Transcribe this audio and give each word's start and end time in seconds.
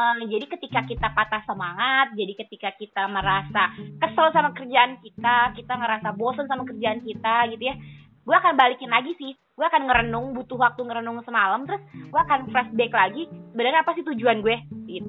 Uh, 0.00 0.16
jadi 0.32 0.48
ketika 0.48 0.80
kita 0.88 1.12
patah 1.12 1.44
semangat, 1.44 2.16
jadi 2.16 2.32
ketika 2.32 2.72
kita 2.72 3.04
merasa 3.04 3.68
kesel 4.00 4.32
sama 4.32 4.56
kerjaan 4.56 4.96
kita, 5.04 5.52
kita 5.52 5.76
ngerasa 5.76 6.16
bosan 6.16 6.48
sama 6.48 6.64
kerjaan 6.64 7.04
kita 7.04 7.52
gitu 7.52 7.68
ya, 7.68 7.76
gue 8.24 8.32
akan 8.32 8.56
balikin 8.56 8.88
lagi 8.88 9.12
sih. 9.20 9.36
Gue 9.52 9.68
akan 9.68 9.92
ngerenung, 9.92 10.32
butuh 10.32 10.56
waktu 10.56 10.88
ngerenung 10.88 11.20
semalam, 11.20 11.68
terus 11.68 11.84
gue 11.92 12.16
akan 12.16 12.48
flashback 12.48 12.92
lagi. 12.96 13.28
Sebenarnya 13.52 13.84
apa 13.84 13.92
sih 13.92 14.04
tujuan 14.08 14.40
gue? 14.40 14.56
Gitu. 14.88 15.08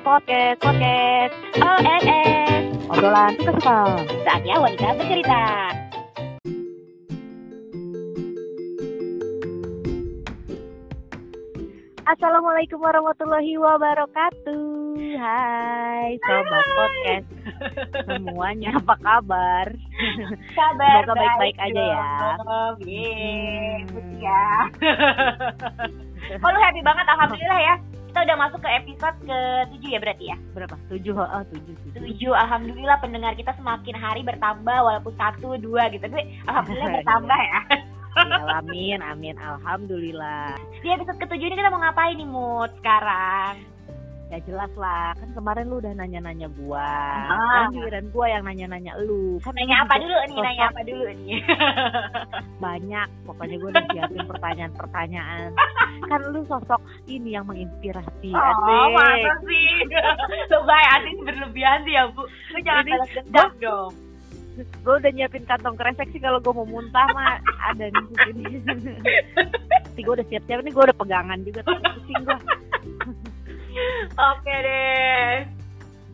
Podcast, 0.00 0.64
podcast, 0.64 1.34
OSS, 1.60 2.62
obrolan 2.88 3.36
kesal. 3.36 4.00
saatnya 4.24 4.56
wanita 4.56 4.96
bercerita. 4.96 5.44
Assalamualaikum 12.08 12.80
warahmatullahi 12.80 13.60
wabarakatuh. 13.60 14.96
Hai 15.20 16.16
sobat 16.24 16.64
podcast 16.72 17.28
semuanya 18.08 18.80
apa 18.80 18.96
kabar? 18.96 19.66
Kabar 20.56 21.04
Semoga 21.04 21.12
baik-baik 21.12 21.56
aja 21.60 21.82
ya. 21.84 22.08
Yeay, 22.80 23.84
Hmm. 23.92 24.16
ya. 24.16 24.48
Oh 26.40 26.48
lu 26.48 26.58
happy 26.64 26.80
banget 26.80 27.04
alhamdulillah 27.12 27.60
ya. 27.60 27.74
Kita 28.08 28.24
udah 28.24 28.36
masuk 28.40 28.60
ke 28.64 28.70
episode 28.72 29.16
ke-7 29.28 29.82
ya 29.92 29.98
berarti 30.00 30.24
ya. 30.32 30.36
Berapa? 30.56 30.74
Tujuh, 30.88 31.12
oh 31.12 31.44
tujuh, 31.52 31.74
tujuh. 31.92 32.32
7 32.32 32.32
alhamdulillah 32.32 32.96
pendengar 33.04 33.36
kita 33.36 33.52
semakin 33.52 33.92
hari 33.94 34.24
bertambah 34.24 34.78
walaupun 34.80 35.12
satu 35.12 35.60
dua 35.60 35.92
gitu. 35.92 36.08
Tapi 36.08 36.40
alhamdulillah 36.48 36.88
bertambah 37.04 37.36
ya. 37.36 37.60
Ya, 38.18 38.58
amin, 38.58 38.98
amin, 38.98 39.36
alhamdulillah. 39.38 40.58
Di 40.82 40.90
episode 40.90 41.22
ke-7 41.22 41.38
ini 41.38 41.54
kita 41.54 41.70
mau 41.70 41.78
ngapain 41.78 42.18
nih 42.18 42.26
Mood 42.26 42.70
sekarang? 42.82 43.62
Ya 44.28 44.44
jelas 44.44 44.68
lah, 44.76 45.16
kan 45.16 45.30
kemarin 45.32 45.72
lu 45.72 45.80
udah 45.80 45.96
nanya-nanya 45.96 46.52
gua. 46.52 46.84
Ah. 46.84 47.32
Sekarang 47.32 47.72
giliran 47.72 48.06
gua 48.12 48.26
yang 48.28 48.44
nanya-nanya 48.44 48.92
lu. 49.00 49.40
Kan 49.40 49.56
Nanya 49.56 49.88
apa 49.88 49.94
dulu 49.96 50.16
nih? 50.28 50.38
Nanya 50.44 50.64
apa 50.68 50.80
dulu 50.84 51.04
nih? 51.08 51.40
Banyak, 52.64 53.08
pokoknya 53.24 53.56
gua 53.56 53.70
udah 53.72 53.86
siapin 53.88 54.24
pertanyaan-pertanyaan. 54.28 55.48
kan 56.12 56.20
lu 56.28 56.44
sosok 56.44 56.82
ini 57.08 57.40
yang 57.40 57.48
menginspirasi. 57.48 58.36
Oh, 58.36 58.44
asik. 58.44 58.92
masa 59.00 59.32
sih? 59.48 59.70
Lu 60.52 60.58
baik 60.68 60.88
asik 61.00 61.14
berlebihan 61.24 61.78
sih 61.88 61.94
ya, 61.96 62.04
Bu. 62.12 62.22
Lu 62.28 62.58
jangan 62.60 62.84
balas 62.84 63.10
dendam 63.16 63.50
dong. 63.64 63.92
Gue 64.58 64.94
udah 64.98 65.10
nyiapin 65.14 65.44
kantong 65.46 65.78
kresek 65.78 66.08
sih 66.10 66.18
kalau 66.22 66.42
gue 66.42 66.50
mau 66.50 66.66
muntah 66.66 67.06
mah 67.14 67.38
ada 67.70 67.86
di 67.86 68.02
sini. 68.26 68.44
Nanti 69.70 70.00
gue 70.02 70.14
udah 70.14 70.26
siap-siap 70.26 70.58
nih 70.64 70.72
gue 70.74 70.84
udah 70.90 70.98
pegangan 70.98 71.38
juga 71.46 71.60
tapi 71.62 71.82
pusing 71.94 72.22
gue. 72.26 72.38
Oke 74.18 74.54
deh. 74.64 75.34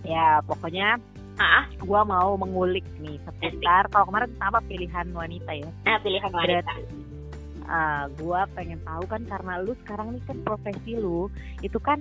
Ya 0.04 0.40
pokoknya 0.44 1.00
Ah, 1.34 1.66
gue 1.66 2.00
mau 2.06 2.38
mengulik 2.38 2.86
nih 3.02 3.18
seputar 3.26 3.90
kalau 3.90 4.06
kemarin 4.06 4.30
sama 4.38 4.62
pilihan 4.70 5.06
wanita 5.10 5.50
ya. 5.50 5.66
nah 5.82 5.98
pilihan 5.98 6.30
wanita. 6.30 6.62
Berarti 6.62 7.04
uh, 7.68 8.04
gue 8.14 8.40
pengen 8.54 8.80
tahu 8.84 9.04
kan 9.08 9.22
karena 9.26 9.52
lu 9.60 9.72
sekarang 9.84 10.14
nih 10.14 10.22
kan 10.30 10.38
profesi 10.44 10.92
lu 10.96 11.26
itu 11.60 11.78
kan 11.80 11.98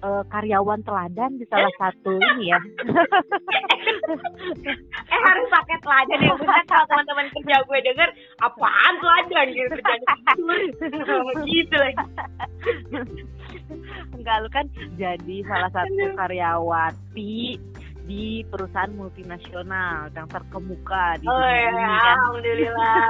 eh, 0.00 0.24
karyawan 0.32 0.80
teladan 0.84 1.36
di 1.36 1.44
salah 1.48 1.72
satu 1.76 2.16
ini 2.16 2.52
ya. 2.52 2.60
eh 5.12 5.20
harus 5.20 5.46
pakai 5.52 5.76
teladan 5.84 6.20
ya 6.24 6.34
bener 6.36 6.64
kalau 6.66 6.86
teman-teman 6.88 7.28
kerja 7.32 7.56
gue 7.64 7.78
denger 7.84 8.08
apaan 8.40 8.94
teladan? 9.00 9.46
Gitu 9.52 9.74
gitu 11.48 11.76
lagi. 11.76 12.04
Enggak 14.16 14.36
lu 14.44 14.48
kan 14.52 14.66
jadi 14.98 15.36
salah 15.46 15.70
satu 15.72 16.04
karyawati 16.18 17.56
di 18.10 18.42
perusahaan 18.50 18.90
multinasional 18.90 20.10
yang 20.10 20.26
terkemuka 20.26 21.14
di 21.22 21.30
oh 21.30 21.38
dunia 21.38 21.46
ya 21.46 21.70
ini 21.70 21.78
kan. 21.78 22.18
alhamdulillah 22.18 23.06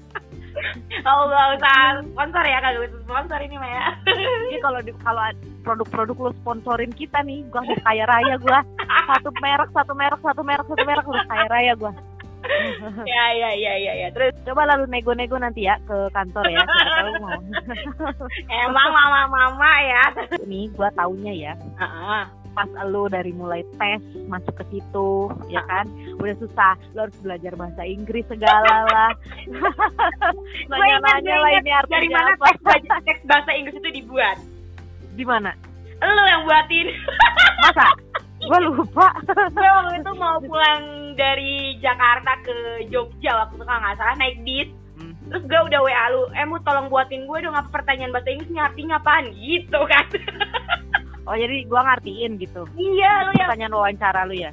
Oh 1.06 1.20
gak 1.30 1.46
usah 1.58 1.76
sponsor 2.02 2.44
ya 2.44 2.58
kagak 2.60 2.82
usah 2.90 3.00
sponsor 3.06 3.38
ini 3.42 3.56
mah 3.58 3.70
ya 3.70 3.84
Jadi 4.06 4.58
kalau 4.64 4.80
di, 4.82 4.92
kalau 5.02 5.22
produk-produk 5.64 6.16
lu 6.28 6.32
sponsorin 6.44 6.92
kita 6.92 7.24
nih, 7.24 7.40
gua 7.48 7.64
udah 7.64 7.80
kaya 7.80 8.04
raya 8.04 8.36
gua. 8.36 8.60
Satu 9.08 9.32
merek, 9.40 9.72
satu 9.72 9.92
merek, 9.96 10.20
satu 10.20 10.42
merek, 10.44 10.66
satu 10.68 10.84
merek 10.84 11.04
udah 11.08 11.24
kaya 11.24 11.46
raya 11.48 11.72
gua. 11.74 11.92
ya 13.08 13.24
ya 13.32 13.50
ya 13.56 13.72
ya 13.80 13.92
ya 14.04 14.08
terus 14.12 14.36
Coba 14.44 14.68
lalu 14.68 14.84
nego-nego 14.92 15.40
nanti 15.40 15.64
ya 15.64 15.80
ke 15.88 16.12
kantor 16.12 16.44
ya. 16.52 16.60
Tahu 16.60 17.12
mau. 17.24 17.40
emang 18.68 18.88
mama 18.92 19.20
mama 19.32 19.72
ya 19.80 20.04
Nih 20.44 20.68
gua 20.76 20.92
taunya 20.92 21.32
ya. 21.32 21.52
Heeh. 21.80 22.43
Pas 22.54 22.70
lu 22.86 23.10
dari 23.10 23.34
mulai 23.34 23.66
tes 23.76 24.00
masuk 24.30 24.54
ke 24.62 24.64
situ 24.70 25.28
ya 25.50 25.60
kan? 25.66 25.90
Udah 26.22 26.38
susah 26.38 26.78
lu 26.94 27.10
harus 27.10 27.18
belajar 27.20 27.52
bahasa 27.58 27.82
Inggris 27.82 28.24
segala 28.30 28.86
lah. 28.86 29.12
Gue 30.70 30.78
nanya-nanya 30.78 31.34
gue 31.34 31.42
lah 31.42 31.50
ini 31.50 31.60
dari 31.60 31.72
artinya 31.74 32.20
mana 32.22 32.32
apa. 32.38 32.98
teks 33.04 33.22
bahasa, 33.26 33.50
Inggris 33.52 33.76
itu 33.76 33.90
dibuat? 34.02 34.36
Di 35.18 35.24
mana? 35.26 35.50
Lu 36.00 36.22
yang 36.26 36.42
buatin. 36.46 36.86
Masa? 37.66 37.88
Gua 38.48 38.60
lupa. 38.60 39.08
Gue 39.26 39.68
waktu 39.68 40.04
itu 40.04 40.12
mau 40.20 40.36
pulang 40.42 41.14
dari 41.16 41.80
Jakarta 41.80 42.36
ke 42.44 42.56
Jogja 42.92 43.32
waktu 43.44 43.56
itu 43.56 43.64
kalau 43.64 43.80
nggak 43.80 43.96
salah 43.98 44.16
naik 44.20 44.38
bis. 44.44 44.70
Hmm. 44.94 45.10
terus 45.26 45.42
gue 45.50 45.58
udah 45.58 45.80
WA 45.82 46.06
lu 46.14 46.30
eh 46.38 46.46
mau 46.46 46.62
tolong 46.62 46.86
buatin 46.86 47.26
gue 47.26 47.38
dong 47.42 47.50
apa 47.50 47.66
pertanyaan 47.66 48.14
bahasa 48.14 48.30
Inggris 48.30 48.46
ini 48.52 48.62
artinya 48.62 49.02
apaan? 49.02 49.26
Gitu 49.34 49.80
kan 49.90 50.06
oh 51.24 51.36
jadi 51.36 51.56
gua 51.68 51.80
ngertiin 51.92 52.36
gitu. 52.40 52.62
Iya 52.76 53.28
lu 53.28 53.30
yang 53.36 53.48
pertanyaan 53.48 53.74
wawancara 53.76 54.22
lu 54.28 54.36
ya? 54.36 54.52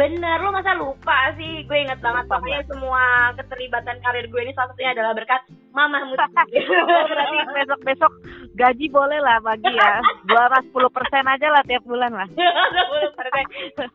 Bener 0.00 0.40
lu 0.40 0.48
masa 0.54 0.72
lupa 0.78 1.34
sih? 1.36 1.66
Gue 1.68 1.84
inget 1.84 2.00
banget 2.00 2.24
Lupa 2.24 2.40
pokoknya 2.40 2.64
semua 2.70 3.36
keterlibatan 3.36 4.00
karir 4.00 4.26
gue 4.32 4.40
ini 4.40 4.52
salah 4.56 4.72
satunya 4.72 4.96
adalah 4.96 5.12
berkat 5.12 5.42
Mama 5.76 6.00
Muti 6.08 6.16
Oh, 6.88 7.04
berarti 7.04 7.36
besok 7.52 7.80
besok 7.84 8.12
gaji 8.56 8.86
boleh 8.88 9.20
lah 9.20 9.44
bagi 9.44 9.68
ya. 9.68 10.00
Dua 10.24 10.48
sepuluh 10.62 10.88
persen 10.88 11.26
aja 11.28 11.52
lah 11.52 11.60
tiap 11.68 11.84
bulan 11.84 12.16
lah. 12.16 12.28
10%. 12.32 12.40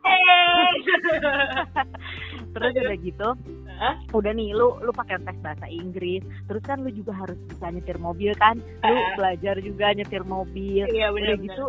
Eh. 0.06 0.70
terus 2.56 2.72
udah 2.72 2.96
gitu 3.04 3.28
Hah? 3.76 4.00
udah 4.16 4.32
nih 4.32 4.56
lu 4.56 4.80
lu 4.80 4.88
pakai 4.88 5.20
tes 5.20 5.36
bahasa 5.44 5.68
Inggris 5.68 6.24
terus 6.48 6.64
kan 6.64 6.80
lu 6.80 6.88
juga 6.88 7.12
harus 7.12 7.36
bisa 7.50 7.68
nyetir 7.68 7.98
mobil 7.98 8.30
kan? 8.38 8.62
Lu 8.86 9.00
belajar 9.18 9.58
juga 9.58 9.90
nyetir 9.90 10.22
mobil. 10.22 10.86
Iya 10.86 11.10
udah 11.10 11.34
gitu 11.34 11.66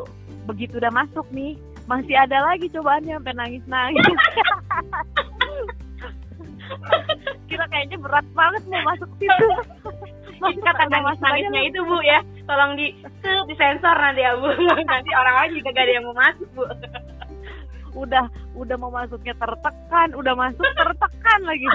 begitu 0.48 0.80
udah 0.80 0.92
masuk 0.96 1.28
nih 1.36 1.60
masih 1.88 2.16
ada 2.16 2.40
lagi 2.44 2.72
cobaannya 2.72 3.20
sampai 3.20 3.36
nangis 3.36 3.64
nangis 3.68 4.08
kita 7.48 7.66
kayaknya 7.72 7.98
berat 8.00 8.28
banget 8.36 8.62
mau 8.68 8.82
masuk 8.94 9.10
situ. 9.20 9.48
Itu 10.38 10.60
kata 10.62 10.84
nangis 10.92 11.20
nangisnya 11.24 11.62
itu 11.68 11.80
bu 11.82 11.98
ya. 12.04 12.20
Tolong 12.46 12.78
di 12.78 12.94
di 13.24 13.54
sensor 13.58 13.96
nanti 13.96 14.22
ya 14.24 14.36
bu. 14.38 14.52
Nanti 14.92 15.10
orang 15.16 15.36
lain 15.44 15.52
juga 15.60 15.70
gak 15.74 15.86
ada 15.88 15.94
yang 15.94 16.06
mau 16.06 16.18
masuk 16.18 16.50
bu. 16.54 16.64
Udah 17.98 18.30
udah 18.54 18.78
mau 18.78 18.94
masuknya 18.94 19.34
tertekan 19.42 20.14
udah 20.14 20.38
masuk 20.38 20.62
tertekan 20.62 21.40
lagi. 21.42 21.66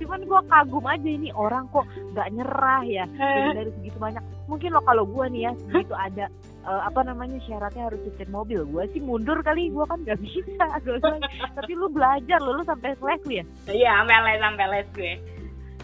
Cuman 0.00 0.24
gua 0.24 0.40
kagum 0.48 0.80
aja 0.88 1.08
ini 1.12 1.28
orang 1.36 1.68
kok 1.68 1.84
nggak 2.16 2.32
nyerah 2.32 2.80
ya. 2.88 3.04
Dari, 3.20 3.52
dari 3.52 3.70
segitu 3.76 4.00
banyak. 4.00 4.24
Mungkin 4.48 4.72
lo 4.72 4.80
kalau 4.80 5.04
gua 5.04 5.28
nih 5.28 5.50
ya 5.50 5.52
segitu 5.60 5.92
ada 5.92 6.32
eh, 6.66 6.82
apa 6.82 7.00
namanya 7.06 7.38
syaratnya 7.46 7.86
harus 7.88 8.00
setir 8.02 8.28
mobil. 8.28 8.66
Gua 8.66 8.84
sih 8.90 9.00
mundur 9.00 9.38
kali 9.46 9.70
gua 9.70 9.86
kan 9.86 10.02
nggak 10.02 10.20
bisa 10.20 10.66
tapi 11.56 11.72
lu 11.72 11.86
belajar 11.88 12.38
lo 12.42 12.58
lu 12.58 12.62
sampai 12.66 12.98
les 12.98 13.22
lu 13.24 13.32
ya. 13.38 13.44
Iya 13.70 13.90
sampai 14.02 14.18
les 14.26 14.38
sampai 14.42 14.66
les 14.74 14.88
gue. 14.92 15.12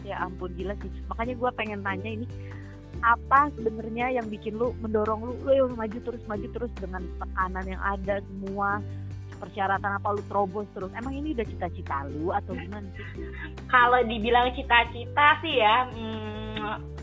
Ya 0.02 0.16
ampun 0.18 0.50
gila 0.58 0.74
sih. 0.82 0.90
Makanya 1.06 1.34
gua 1.38 1.50
pengen 1.54 1.80
tanya 1.86 2.10
ini 2.10 2.26
apa 3.02 3.50
sebenarnya 3.58 4.14
yang 4.14 4.26
bikin 4.30 4.54
lu 4.54 4.70
mendorong 4.78 5.26
lu 5.26 5.34
lu 5.42 5.50
yang 5.50 5.74
maju 5.74 5.98
terus 6.06 6.22
maju 6.30 6.46
terus 6.54 6.70
dengan 6.78 7.02
tekanan 7.18 7.64
yang 7.66 7.82
ada 7.82 8.22
semua 8.22 8.78
persyaratan 9.42 9.98
apa 9.98 10.08
lu 10.14 10.22
terobos 10.30 10.70
terus? 10.70 10.94
Emang 10.94 11.18
ini 11.18 11.34
udah 11.34 11.42
cita-cita 11.42 12.06
lu 12.06 12.30
atau 12.30 12.54
gimana 12.54 12.86
sih? 12.94 13.26
Kalau 13.66 13.98
dibilang 14.06 14.54
cita-cita 14.54 15.42
sih 15.42 15.58
ya 15.58 15.90
hmm, 15.90 16.21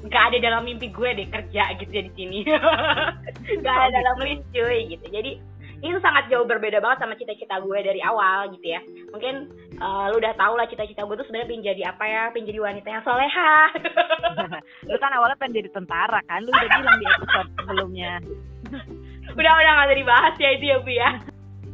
nggak 0.05 0.23
ada 0.31 0.37
dalam 0.39 0.63
mimpi 0.63 0.87
gue 0.89 1.09
deh 1.11 1.27
kerja 1.27 1.75
gitu 1.75 1.91
ya 1.91 2.03
di 2.07 2.13
sini. 2.15 2.39
Nggak 3.59 3.77
ada 3.77 3.97
dalam 3.99 4.17
list 4.23 4.43
cuy 4.55 4.79
gitu. 4.87 5.05
Jadi 5.11 5.31
itu 5.79 5.95
sangat 6.03 6.27
jauh 6.27 6.43
berbeda 6.43 6.83
banget 6.83 6.99
sama 6.99 7.15
cita-cita 7.15 7.63
gue 7.63 7.79
dari 7.83 8.03
awal 8.03 8.51
gitu 8.55 8.67
ya. 8.75 8.81
Mungkin 9.11 9.35
eh, 9.79 10.05
lu 10.11 10.15
udah 10.19 10.33
tau 10.35 10.55
lah 10.55 10.67
cita-cita 10.67 11.03
gue 11.03 11.15
tuh 11.19 11.25
sebenarnya 11.27 11.49
pengen 11.51 11.67
jadi 11.67 11.81
apa 11.91 12.03
ya? 12.07 12.23
Pengen 12.31 12.47
jadi 12.51 12.59
wanita 12.63 12.87
yang 12.87 13.03
soleha. 13.03 13.55
Lu 14.89 14.95
kan 14.99 15.11
awalnya 15.15 15.39
pengen 15.39 15.63
jadi 15.63 15.69
tentara 15.71 16.19
kan? 16.27 16.43
Lu 16.43 16.51
udah 16.51 16.69
bilang 16.79 16.97
di 16.99 17.07
episode 17.07 17.49
sebelumnya. 17.59 18.11
Udah 19.29 19.53
udah 19.61 19.71
nggak 19.77 19.87
usah 19.93 19.99
dibahas 20.01 20.35
ya 20.41 20.49
itu 20.57 20.65
ya 20.73 20.77
bu 20.81 20.89
ya. 20.89 21.09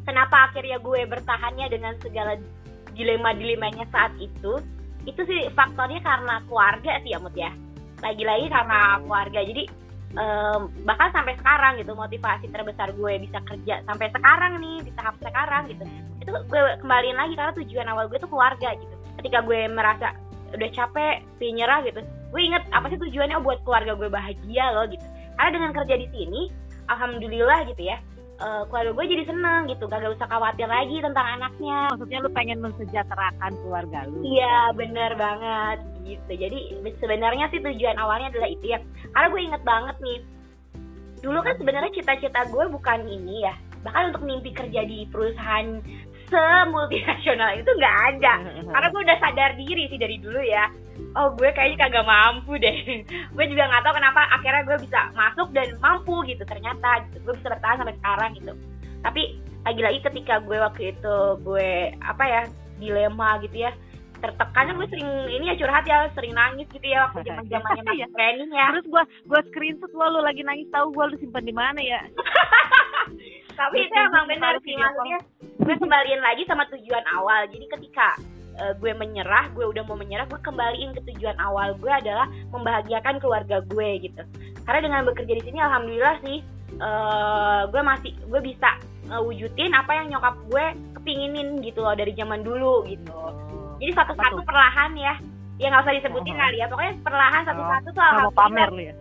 Kenapa 0.04 0.52
akhirnya 0.52 0.76
gue 0.76 1.08
bertahannya 1.08 1.66
dengan 1.72 1.96
segala 2.04 2.36
dilema 2.94 3.32
dilemanya 3.32 3.88
saat 3.96 4.12
itu? 4.20 4.60
Itu 5.08 5.24
sih 5.24 5.48
faktornya 5.56 6.04
karena 6.04 6.44
keluarga 6.52 7.00
sih 7.00 7.16
ya 7.16 7.18
Mut 7.24 7.32
ya 7.34 7.56
lagi-lagi 8.04 8.48
karena 8.52 9.00
keluarga. 9.04 9.40
Jadi 9.46 9.64
um, 10.16 10.72
bahkan 10.88 11.12
sampai 11.12 11.36
sekarang 11.40 11.80
gitu 11.80 11.92
motivasi 11.94 12.48
terbesar 12.50 12.92
gue 12.96 13.14
bisa 13.22 13.40
kerja 13.44 13.84
sampai 13.86 14.08
sekarang 14.12 14.60
nih 14.60 14.78
di 14.88 14.92
tahap 14.96 15.16
sekarang 15.22 15.68
gitu 15.72 15.84
itu 16.24 16.32
gue 16.32 16.62
kembaliin 16.82 17.18
lagi 17.20 17.38
karena 17.38 17.54
tujuan 17.54 17.88
awal 17.92 18.10
gue 18.10 18.18
tuh 18.18 18.32
keluarga 18.32 18.74
gitu. 18.80 18.96
Ketika 19.22 19.40
gue 19.46 19.60
merasa 19.72 20.16
udah 20.56 20.70
capek 20.72 21.26
nyerah 21.42 21.84
gitu 21.84 22.02
gue 22.06 22.42
inget 22.42 22.64
apa 22.72 22.92
sih 22.92 23.00
tujuannya 23.00 23.38
buat 23.44 23.64
keluarga 23.64 23.96
gue 23.96 24.10
bahagia 24.10 24.66
loh 24.74 24.86
gitu. 24.90 25.06
Karena 25.36 25.52
dengan 25.52 25.72
kerja 25.76 25.96
di 26.00 26.08
sini 26.12 26.42
alhamdulillah 26.88 27.68
gitu 27.70 27.84
ya 27.92 27.98
uh, 28.40 28.64
keluarga 28.68 28.92
gue 28.92 29.06
jadi 29.16 29.24
seneng 29.28 29.68
gitu. 29.72 29.86
Gak 29.88 30.04
usah 30.06 30.28
khawatir 30.28 30.68
lagi 30.68 30.98
tentang 31.00 31.26
anaknya. 31.40 31.92
Maksudnya 31.94 32.20
lu 32.24 32.30
pengen 32.32 32.60
mensejahterakan 32.64 33.52
keluarga 33.64 34.08
lu. 34.08 34.24
Iya 34.24 34.72
bener 34.76 35.12
banget. 35.16 35.78
Gitu. 36.06 36.32
Jadi 36.36 36.60
sebenarnya 37.00 37.50
sih 37.50 37.62
tujuan 37.62 37.98
awalnya 38.00 38.32
adalah 38.36 38.50
itu 38.50 38.66
ya. 38.76 38.80
Karena 39.12 39.28
gue 39.32 39.42
inget 39.42 39.64
banget 39.64 39.98
nih 40.02 40.20
dulu 41.24 41.42
kan 41.42 41.58
sebenarnya 41.58 41.92
cita-cita 41.96 42.42
gue 42.52 42.66
bukan 42.70 43.00
ini 43.08 43.46
ya. 43.48 43.56
Bahkan 43.86 44.14
untuk 44.14 44.24
mimpi 44.26 44.50
kerja 44.54 44.82
di 44.86 45.06
perusahaan 45.10 45.82
semultinasional 46.30 47.58
itu 47.58 47.70
nggak 47.70 47.98
ada. 48.16 48.34
Karena 48.74 48.88
gue 48.90 49.02
udah 49.02 49.18
sadar 49.22 49.52
diri 49.58 49.90
sih 49.90 50.00
dari 50.02 50.18
dulu 50.22 50.42
ya 50.42 50.70
oh 51.16 51.32
gue 51.36 51.50
kayaknya 51.52 51.88
kagak 51.88 52.06
mampu 52.06 52.60
deh. 52.60 52.78
Gue 53.36 53.46
juga 53.48 53.64
nggak 53.68 53.84
tahu 53.88 53.94
kenapa 53.96 54.22
akhirnya 54.36 54.64
gue 54.68 54.78
bisa 54.84 55.00
masuk 55.16 55.48
dan 55.56 55.72
mampu 55.80 56.24
gitu 56.28 56.44
ternyata 56.44 57.08
gitu. 57.08 57.24
gue 57.24 57.34
bisa 57.40 57.48
bertahan 57.52 57.80
sampai 57.80 57.96
sekarang 58.00 58.30
gitu. 58.36 58.54
Tapi 59.00 59.22
lagi-lagi 59.64 60.00
ketika 60.04 60.44
gue 60.44 60.58
waktu 60.60 60.92
itu 60.92 61.16
gue 61.42 61.96
apa 62.04 62.24
ya 62.24 62.42
dilema 62.78 63.40
gitu 63.40 63.64
ya 63.64 63.72
tertekan 64.20 64.74
gue 64.74 64.88
sering 64.90 65.10
ini 65.30 65.52
ya 65.52 65.56
curhat 65.60 65.84
ya 65.86 66.08
sering 66.16 66.34
nangis 66.34 66.68
gitu 66.72 66.88
ya 66.88 67.08
waktu 67.08 67.24
zaman 67.28 67.46
zamannya 67.48 67.84
masih 67.84 68.00
Iya. 68.04 68.08
training 68.16 68.50
ya. 68.52 68.68
Terus 68.76 68.86
gua 68.92 69.04
gua 69.28 69.42
screenshot 69.52 69.92
lo 69.96 70.06
lu 70.12 70.20
lagi 70.24 70.42
nangis 70.44 70.68
tahu 70.72 70.92
gua 70.92 71.08
lu 71.08 71.16
simpan 71.20 71.44
di 71.46 71.54
mana 71.56 71.80
ya? 71.80 72.02
Tapi 73.60 73.88
itu 73.88 73.96
emang 73.96 74.28
benar 74.28 74.60
sih 74.68 74.76
maksudnya 74.76 75.20
gue 75.64 75.76
kembaliin 75.80 76.20
lagi 76.20 76.44
sama 76.44 76.68
tujuan 76.68 77.06
awal. 77.16 77.48
Jadi 77.48 77.66
ketika 77.72 78.20
eh, 78.56 78.74
gue 78.76 78.92
menyerah 78.92 79.52
gue 79.52 79.66
udah 79.66 79.84
mau 79.86 79.96
menyerah 79.96 80.26
gue 80.26 80.40
kembaliin 80.40 80.92
ke 80.92 81.02
tujuan 81.14 81.36
awal 81.38 81.76
gue 81.76 81.92
adalah 81.92 82.26
membahagiakan 82.50 83.20
keluarga 83.20 83.60
gue 83.66 83.90
gitu. 84.02 84.22
Karena 84.64 84.80
dengan 84.82 85.02
bekerja 85.06 85.34
di 85.36 85.44
sini 85.44 85.60
alhamdulillah 85.60 86.16
sih 86.24 86.38
eh, 86.76 87.62
gue 87.68 87.82
masih 87.82 88.12
gue 88.26 88.42
bisa 88.42 88.70
wujudin 89.06 89.70
apa 89.72 89.92
yang 89.94 90.10
nyokap 90.10 90.34
gue 90.50 90.66
kepinginin 90.98 91.62
gitu 91.62 91.86
loh 91.86 91.94
dari 91.94 92.12
zaman 92.18 92.42
dulu 92.42 92.82
gitu. 92.90 93.14
Jadi 93.78 93.92
satu-satu 93.94 94.42
perlahan 94.42 94.98
ya. 94.98 95.14
Ya 95.56 95.72
nggak 95.72 95.88
usah 95.88 95.96
disebutin 95.96 96.36
Oh. 96.36 96.40
kali 96.42 96.58
ya. 96.60 96.68
Pokoknya 96.68 96.94
perlahan 97.00 97.42
satu-satu 97.48 97.88
tuh 97.88 97.96
mau 97.96 98.04
alhamdulillah. 98.04 98.36
Pamer 98.36 98.70
lu 98.74 98.82
ya? 98.82 98.94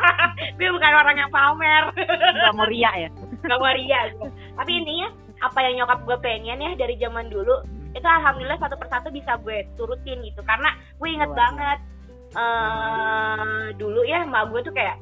Gue 0.58 0.70
bukan 0.72 0.92
orang 0.94 1.16
yang 1.18 1.28
pamer 1.28 1.82
nggak 2.32 2.54
mau 2.54 2.64
ria 2.64 2.92
ya? 2.96 3.10
Gak 3.38 3.60
waria 3.62 4.00
gitu. 4.10 4.26
tapi 4.58 4.70
intinya 4.74 5.08
apa 5.38 5.58
yang 5.62 5.74
nyokap 5.78 5.98
gue 6.02 6.16
pengen 6.18 6.58
ya 6.58 6.70
dari 6.74 6.98
zaman 6.98 7.30
dulu 7.30 7.54
itu 7.96 8.04
alhamdulillah 8.04 8.60
satu 8.60 8.76
persatu 8.76 9.08
bisa 9.08 9.36
gue 9.40 9.64
turutin 9.76 10.20
gitu. 10.24 10.40
Karena 10.44 10.72
gue 10.96 11.08
inget 11.08 11.30
Luar 11.30 11.38
banget 11.38 11.78
eh 12.36 13.64
dulu 13.80 14.04
ya 14.04 14.20
mbak 14.28 14.52
gue 14.52 14.60
tuh 14.60 14.74
kayak 14.76 15.00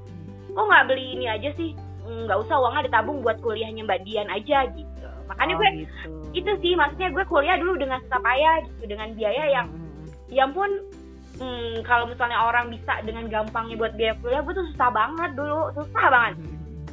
kok 0.54 0.64
nggak 0.64 0.86
beli 0.86 1.18
ini 1.18 1.26
aja 1.26 1.50
sih? 1.58 1.74
Nggak 2.06 2.38
usah 2.46 2.56
uangnya 2.62 2.86
ditabung 2.86 3.18
buat 3.26 3.42
kuliahnya 3.42 3.82
mbak 3.82 4.06
Dian 4.06 4.30
aja 4.30 4.70
gitu. 4.70 5.08
Makanya 5.26 5.54
Oh, 5.54 5.60
gue 5.60 5.70
gitu. 5.82 6.10
itu 6.38 6.52
sih 6.62 6.72
maksudnya 6.78 7.10
gue 7.10 7.24
kuliah 7.26 7.58
dulu 7.58 7.74
dengan 7.74 7.98
susah 8.06 8.22
payah 8.22 8.62
gitu 8.62 8.84
dengan 8.86 9.10
biaya 9.16 9.44
yang 9.50 9.66
Hmm. 9.66 10.06
ya 10.30 10.42
ampun 10.46 10.70
hmm, 11.38 11.82
kalau 11.86 12.06
misalnya 12.06 12.38
orang 12.46 12.70
bisa 12.70 12.98
dengan 13.02 13.26
gampangnya 13.26 13.74
buat 13.74 13.92
biaya 13.98 14.14
kuliah 14.22 14.42
gue 14.42 14.54
tuh 14.54 14.66
susah 14.74 14.88
banget 14.90 15.30
dulu 15.34 15.70
susah 15.74 16.06
banget 16.10 16.34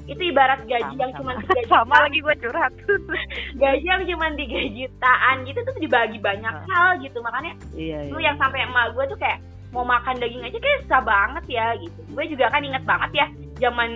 itu 0.03 0.21
ibarat 0.25 0.59
gaji 0.63 0.93
yang 0.93 1.11
cuma 1.13 1.31
Sama- 1.31 1.41
tiga 1.41 1.61
juta 1.61 1.71
sama 1.71 1.95
lagi 1.97 2.19
gue 2.19 2.35
curhat. 2.37 2.73
Gaji 3.61 3.85
yang 3.85 4.03
cuma 4.05 4.25
3 4.27 4.43
jutaan 4.73 5.35
gitu 5.43 5.59
tuh 5.61 5.75
dibagi 5.77 6.19
banyak 6.19 6.53
Ah. 6.53 6.65
hal 6.65 6.89
gitu. 6.99 7.17
Makanya 7.19 7.51
iya 7.73 8.03
lu 8.05 8.17
yang 8.17 8.35
sampai 8.35 8.63
emak 8.63 8.91
gue 8.91 9.05
tuh 9.05 9.15
kayak 9.15 9.39
mau 9.69 9.81
makan 9.81 10.17
daging 10.17 10.43
aja 10.43 10.53
kayak 10.53 10.79
susah 10.83 11.01
banget 11.01 11.43
ya 11.49 11.67
gitu. 11.77 11.99
Gue 12.09 12.25
juga 12.25 12.45
kan 12.47 12.61
inget 12.61 12.83
banget 12.83 13.11
ya 13.13 13.25
zaman 13.61 13.89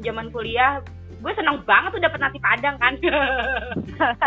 zaman 0.00 0.28
kuliah 0.28 0.84
gue 1.16 1.32
seneng 1.32 1.56
banget 1.64 1.88
tuh 1.90 2.02
dapet 2.02 2.20
nasi 2.20 2.36
padang 2.38 2.76
kan. 2.76 2.94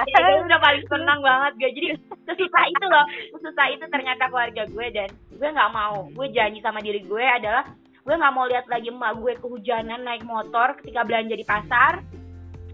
Ya, 0.07 0.18
gue 0.18 0.42
udah 0.42 0.57
paling 0.57 0.86
seneng 0.88 1.19
banget 1.19 1.54
gue 1.56 1.69
jadi 1.72 1.88
sesusah 2.25 2.63
itu 2.66 2.86
loh 2.88 3.06
sesusah 3.31 3.68
itu 3.69 3.86
ternyata 3.86 4.25
keluarga 4.25 4.63
gue 4.66 4.86
dan 4.89 5.10
gue 5.30 5.48
nggak 5.48 5.72
mau 5.72 6.07
gue 6.07 6.28
janji 6.31 6.57
sama 6.60 6.80
diri 6.80 7.00
gue 7.00 7.22
adalah 7.22 7.68
gue 8.07 8.15
nggak 8.15 8.33
mau 8.33 8.48
lihat 8.48 8.65
lagi 8.65 8.88
emak 8.88 9.19
gue 9.19 9.36
kehujanan 9.36 10.00
naik 10.00 10.24
motor 10.24 10.80
ketika 10.80 11.04
belanja 11.04 11.36
di 11.36 11.44
pasar. 11.44 12.00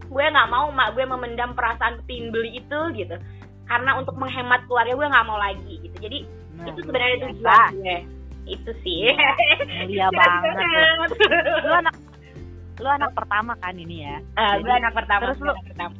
Gue 0.06 0.22
nggak 0.24 0.46
mau 0.48 0.70
emak 0.70 0.94
gue 0.94 1.04
memendam 1.04 1.52
perasaan 1.52 2.06
pingin 2.06 2.30
beli 2.30 2.62
itu 2.62 2.80
gitu. 2.94 3.18
Karena 3.66 3.98
untuk 3.98 4.14
menghemat 4.14 4.62
keluarga 4.64 4.94
gue 4.94 5.08
nggak 5.10 5.26
mau 5.26 5.42
lagi 5.42 5.82
gitu. 5.82 5.98
Jadi 6.00 6.20
Nah, 6.54 6.70
itu 6.70 6.86
sebenarnya 6.86 7.18
tujuan 7.26 7.70
gue. 7.74 7.98
Itu 8.46 8.72
sih. 8.86 9.10
Mulia 9.82 10.06
banget 10.14 10.54
lu. 10.54 10.86
lu 11.66 11.74
anak 11.74 11.96
lu 12.78 12.90
anak 12.92 13.12
pertama 13.18 13.58
kan 13.58 13.74
ini 13.74 14.06
ya? 14.06 14.22
Ah, 14.38 14.62
gue 14.62 14.70
anak 14.70 14.94
pertama 14.94 15.34
Terus 15.34 15.42
lu- 15.42 15.50
anak 15.50 15.66
pertama. 15.66 15.94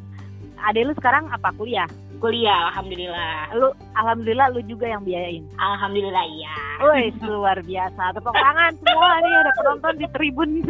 Adek 0.64 0.84
lu 0.86 0.94
sekarang 0.94 1.26
apa 1.28 1.50
kuliah 1.58 1.90
kuliah 2.24 2.72
alhamdulillah 2.72 3.52
lu 3.60 3.68
alhamdulillah 4.00 4.48
lu 4.56 4.64
juga 4.64 4.88
yang 4.88 5.04
biayain 5.04 5.44
alhamdulillah 5.60 6.24
iya 6.24 6.56
Woi, 6.84 7.14
luar 7.24 7.64
biasa. 7.64 8.12
Tepuk 8.12 8.36
tangan 8.36 8.76
semua 8.84 9.22
nih 9.24 9.34
ada 9.40 9.52
penonton 9.56 9.94
di 10.04 10.08
tribun. 10.12 10.50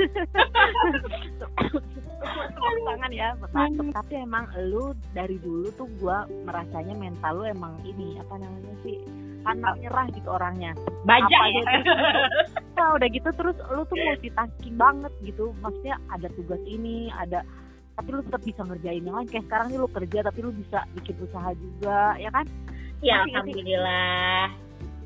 Tepuk 2.54 2.80
tangan 2.86 3.10
ya, 3.10 3.34
mantep. 3.50 3.90
Tapi 3.98 4.14
emang 4.22 4.46
lu 4.70 4.94
dari 5.16 5.42
dulu 5.42 5.74
tuh 5.74 5.90
gua 5.98 6.30
merasanya 6.46 6.94
mental 6.94 7.42
lu 7.42 7.46
emang 7.50 7.74
ini 7.88 8.22
apa 8.22 8.36
namanya 8.38 8.74
sih? 8.86 9.02
Pantang 9.44 9.76
nyerah 9.82 10.08
gitu 10.14 10.30
orangnya. 10.32 10.72
baja 11.04 11.28
Apa 11.28 11.48
ya 11.52 11.62
aja 11.68 11.84
Nah, 12.80 12.96
udah 12.96 13.08
gitu 13.12 13.30
terus 13.36 13.58
lu 13.74 13.82
tuh 13.90 13.98
multitasking 13.98 14.76
banget 14.78 15.12
gitu. 15.26 15.52
Maksudnya 15.66 16.00
ada 16.14 16.30
tugas 16.38 16.62
ini, 16.70 17.12
ada 17.12 17.42
tapi 17.94 18.10
lu 18.10 18.22
tetap 18.26 18.42
bisa 18.42 18.62
ngerjain 18.66 19.04
yang 19.06 19.16
lain 19.22 19.30
kayak 19.30 19.46
sekarang 19.46 19.68
nih 19.70 19.78
lu 19.78 19.88
kerja 19.90 20.20
tapi 20.26 20.40
lu 20.42 20.52
bisa 20.54 20.80
bikin 20.98 21.16
usaha 21.22 21.50
juga 21.54 22.00
ya 22.18 22.30
kan? 22.34 22.46
Ya 23.04 23.22
ngerti. 23.22 23.32
alhamdulillah 23.36 24.46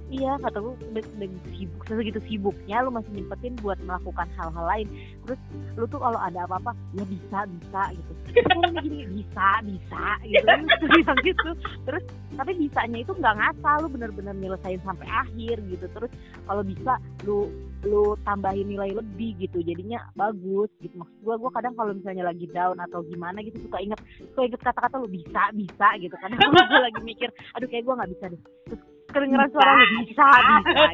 Iya 0.07 0.39
kata 0.39 0.63
lu 0.63 0.71
udah, 0.79 1.03
udah 1.03 1.29
sibuk 1.51 1.81
segitu 1.83 2.19
sibuknya 2.31 2.79
lu 2.79 2.95
masih 2.95 3.11
nyempetin 3.11 3.59
buat 3.59 3.75
melakukan 3.83 4.27
hal-hal 4.39 4.65
lain. 4.65 4.87
Terus 5.27 5.39
lu 5.75 5.83
tuh 5.91 5.99
kalau 5.99 6.15
ada 6.15 6.47
apa-apa 6.47 6.71
ya 6.95 7.03
bisa 7.03 7.43
bisa 7.43 7.81
gitu. 7.91 8.11
"Oh, 8.55 8.63
ini 8.71 8.79
gini 8.87 9.03
bisa 9.19 9.47
bisa 9.67 10.03
gitu. 10.23 10.47
Tuh 10.47 10.87
bilang 10.95 11.19
gitu. 11.27 11.49
Terus 11.83 12.03
tapi 12.39 12.51
bisanya 12.55 12.97
itu 13.03 13.11
nggak 13.11 13.35
ngasal 13.35 13.75
lu 13.83 13.87
bener-bener 13.91 14.35
nyelesain 14.39 14.79
sampai 14.87 15.07
akhir 15.11 15.59
gitu. 15.67 15.85
Terus 15.91 16.11
kalau 16.47 16.63
bisa 16.63 16.93
lu 17.27 17.51
lu 17.83 18.15
tambahin 18.23 18.67
nilai 18.71 18.95
lebih 18.95 19.35
gitu 19.43 19.59
jadinya 19.59 19.99
bagus 20.15 20.71
gitu. 20.79 21.03
Maksud 21.03 21.19
gua 21.19 21.35
gua 21.35 21.51
kadang 21.51 21.75
kalau 21.75 21.91
misalnya 21.91 22.31
lagi 22.31 22.47
down 22.55 22.79
atau 22.79 23.03
gimana 23.03 23.43
gitu 23.43 23.59
suka 23.67 23.83
inget 23.83 23.99
suka 24.31 24.47
inget 24.47 24.61
kata-kata 24.63 25.03
lu 25.03 25.11
bisa 25.11 25.51
bisa 25.51 25.87
gitu. 25.99 26.15
Kadang 26.15 26.39
gua 26.71 26.79
lagi 26.87 27.01
mikir 27.03 27.27
aduh 27.59 27.67
kayak 27.67 27.83
gua 27.83 27.99
nggak 27.99 28.11
bisa 28.15 28.25
deh. 28.31 28.41
Terus 28.71 28.81
kedengeran 29.17 29.49
suara 29.49 29.71
lu 29.73 29.85
bisa 30.05 30.05
bisa. 30.05 30.27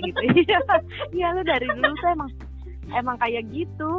gitu. 0.07 0.19
Iya. 0.43 0.59
Iya 1.11 1.27
lu 1.35 1.41
dari 1.43 1.67
dulu 1.67 1.91
tuh 1.99 2.09
emang 2.15 2.29
emang 2.95 3.15
kayak 3.19 3.43
gitu. 3.51 3.91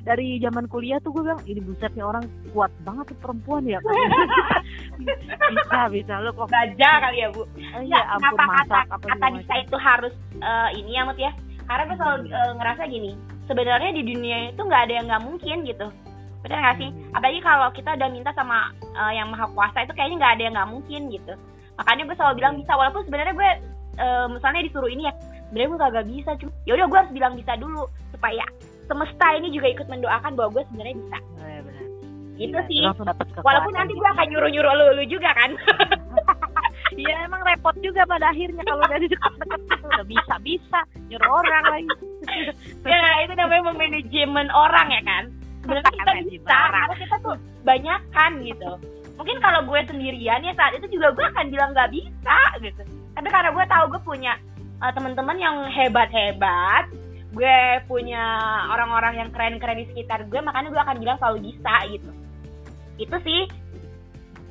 Dari 0.00 0.40
zaman 0.40 0.64
kuliah 0.72 0.96
tuh 1.04 1.12
gue 1.12 1.28
bilang 1.28 1.44
ini 1.44 1.60
buset 1.60 1.92
nih 1.92 2.00
orang 2.00 2.24
kuat 2.56 2.72
banget 2.88 3.12
tuh 3.12 3.18
perempuan 3.20 3.68
ya 3.68 3.76
bisa 5.52 5.80
bisa. 5.92 6.12
Lu 6.24 6.32
kok 6.32 6.48
baja 6.48 6.90
kali 7.04 7.20
ya 7.20 7.28
bu? 7.28 7.44
Eh, 7.60 7.84
ya, 7.84 8.00
ya 8.00 8.16
ampun 8.16 8.32
kata 8.32 8.44
masak 8.48 8.86
apa 8.88 9.06
kata 9.12 9.26
bisa 9.36 9.52
itu 9.60 9.76
harus 9.76 10.14
eh, 10.40 10.68
ini 10.80 10.96
ya 10.96 11.04
Mut 11.04 11.20
ya? 11.20 11.32
Karena 11.68 11.84
gue 11.84 11.96
selalu 12.00 12.22
eh, 12.32 12.52
ngerasa 12.56 12.82
gini 12.88 13.12
sebenarnya 13.44 13.90
di 13.92 14.02
dunia 14.08 14.36
itu 14.54 14.60
nggak 14.64 14.82
ada 14.88 14.94
yang 15.00 15.06
nggak 15.08 15.24
mungkin 15.28 15.56
gitu. 15.68 15.86
Benar 16.40 16.58
nggak 16.64 16.76
sih? 16.80 16.88
Hmm. 16.88 17.16
apalagi 17.20 17.40
kalau 17.44 17.68
kita 17.76 17.90
udah 18.00 18.08
minta 18.08 18.30
sama 18.32 18.72
eh, 18.80 19.12
yang 19.20 19.28
maha 19.28 19.52
kuasa 19.52 19.84
itu 19.84 19.92
kayaknya 19.92 20.16
nggak 20.16 20.34
ada 20.40 20.42
yang 20.48 20.54
nggak 20.56 20.70
mungkin 20.72 21.00
gitu 21.12 21.34
makanya 21.80 22.02
gue 22.04 22.14
selalu 22.14 22.34
bilang 22.36 22.54
bisa 22.54 22.72
walaupun 22.72 23.02
sebenarnya 23.02 23.32
gue 23.32 23.50
eh, 23.96 24.26
misalnya 24.28 24.60
disuruh 24.62 24.88
ini 24.88 25.02
ya 25.04 25.12
sebenarnya 25.46 25.68
gue 25.68 25.80
kagak 25.80 26.06
bisa 26.06 26.30
cuma 26.36 26.52
ya 26.60 26.72
udah 26.74 26.86
gue 26.86 26.98
harus 26.98 27.12
bilang 27.12 27.32
bisa 27.34 27.52
dulu 27.56 27.82
supaya 28.10 28.44
semesta 28.84 29.26
ini 29.32 29.48
juga 29.48 29.66
ikut 29.68 29.86
mendoakan 29.86 30.32
bahwa 30.34 30.50
gue 30.52 30.62
sebenarnya 30.66 30.96
bisa 30.98 31.18
Eh, 31.40 31.60
benar. 31.60 31.84
gitu 32.36 32.52
Iya, 32.52 32.62
sih 32.66 32.80
walaupun 33.38 33.72
nanti 33.72 33.92
gitu. 33.92 33.98
gue 33.98 34.10
akan 34.10 34.26
nyuruh 34.28 34.50
nyuruh 34.50 34.72
lu, 34.74 34.84
lu 34.94 35.04
juga 35.08 35.30
kan 35.32 35.50
Iya 36.90 37.22
emang 37.22 37.46
repot 37.46 37.76
juga 37.78 38.02
pada 38.02 38.28
akhirnya 38.28 38.66
kalau 38.66 38.82
udah 38.82 38.98
di 38.98 39.06
dekat-dekat 39.06 39.60
gitu 39.62 39.86
udah 39.86 40.06
bisa 40.06 40.34
bisa 40.42 40.80
nyuruh 41.06 41.30
orang 41.38 41.64
lagi. 41.70 41.92
ya 42.90 42.98
itu 43.22 43.32
namanya 43.32 43.62
memanajemen 43.70 44.48
orang 44.50 44.88
ya 44.90 45.02
kan 45.04 45.24
sebenarnya 45.62 45.92
kita 45.92 46.12
bisa 46.26 46.50
orang. 46.50 46.72
karena 46.74 46.94
kita 46.98 47.16
tuh 47.20 47.36
banyak 47.62 48.00
kan 48.10 48.32
gitu 48.42 48.70
mungkin 49.16 49.36
kalau 49.42 49.66
gue 49.66 49.80
sendirian 49.88 50.44
ya 50.44 50.52
saat 50.54 50.76
itu 50.76 50.86
juga 50.98 51.14
gue 51.14 51.26
akan 51.26 51.46
bilang 51.50 51.70
nggak 51.72 51.90
bisa 51.92 52.38
gitu. 52.60 52.82
Tapi 53.16 53.28
karena 53.28 53.50
gue 53.52 53.64
tahu 53.66 53.84
gue 53.96 54.02
punya 54.02 54.32
uh, 54.80 54.92
teman-teman 54.92 55.36
yang 55.38 55.56
hebat-hebat 55.70 56.90
gue 57.30 57.58
punya 57.86 58.22
orang-orang 58.74 59.22
yang 59.22 59.28
keren-keren 59.30 59.78
di 59.78 59.86
sekitar 59.94 60.26
gue 60.26 60.40
makanya 60.42 60.74
gue 60.74 60.82
akan 60.82 60.96
bilang 60.98 61.18
selalu 61.22 61.54
bisa 61.54 61.74
gitu. 61.86 62.10
Itu 62.98 63.16
sih. 63.22 63.42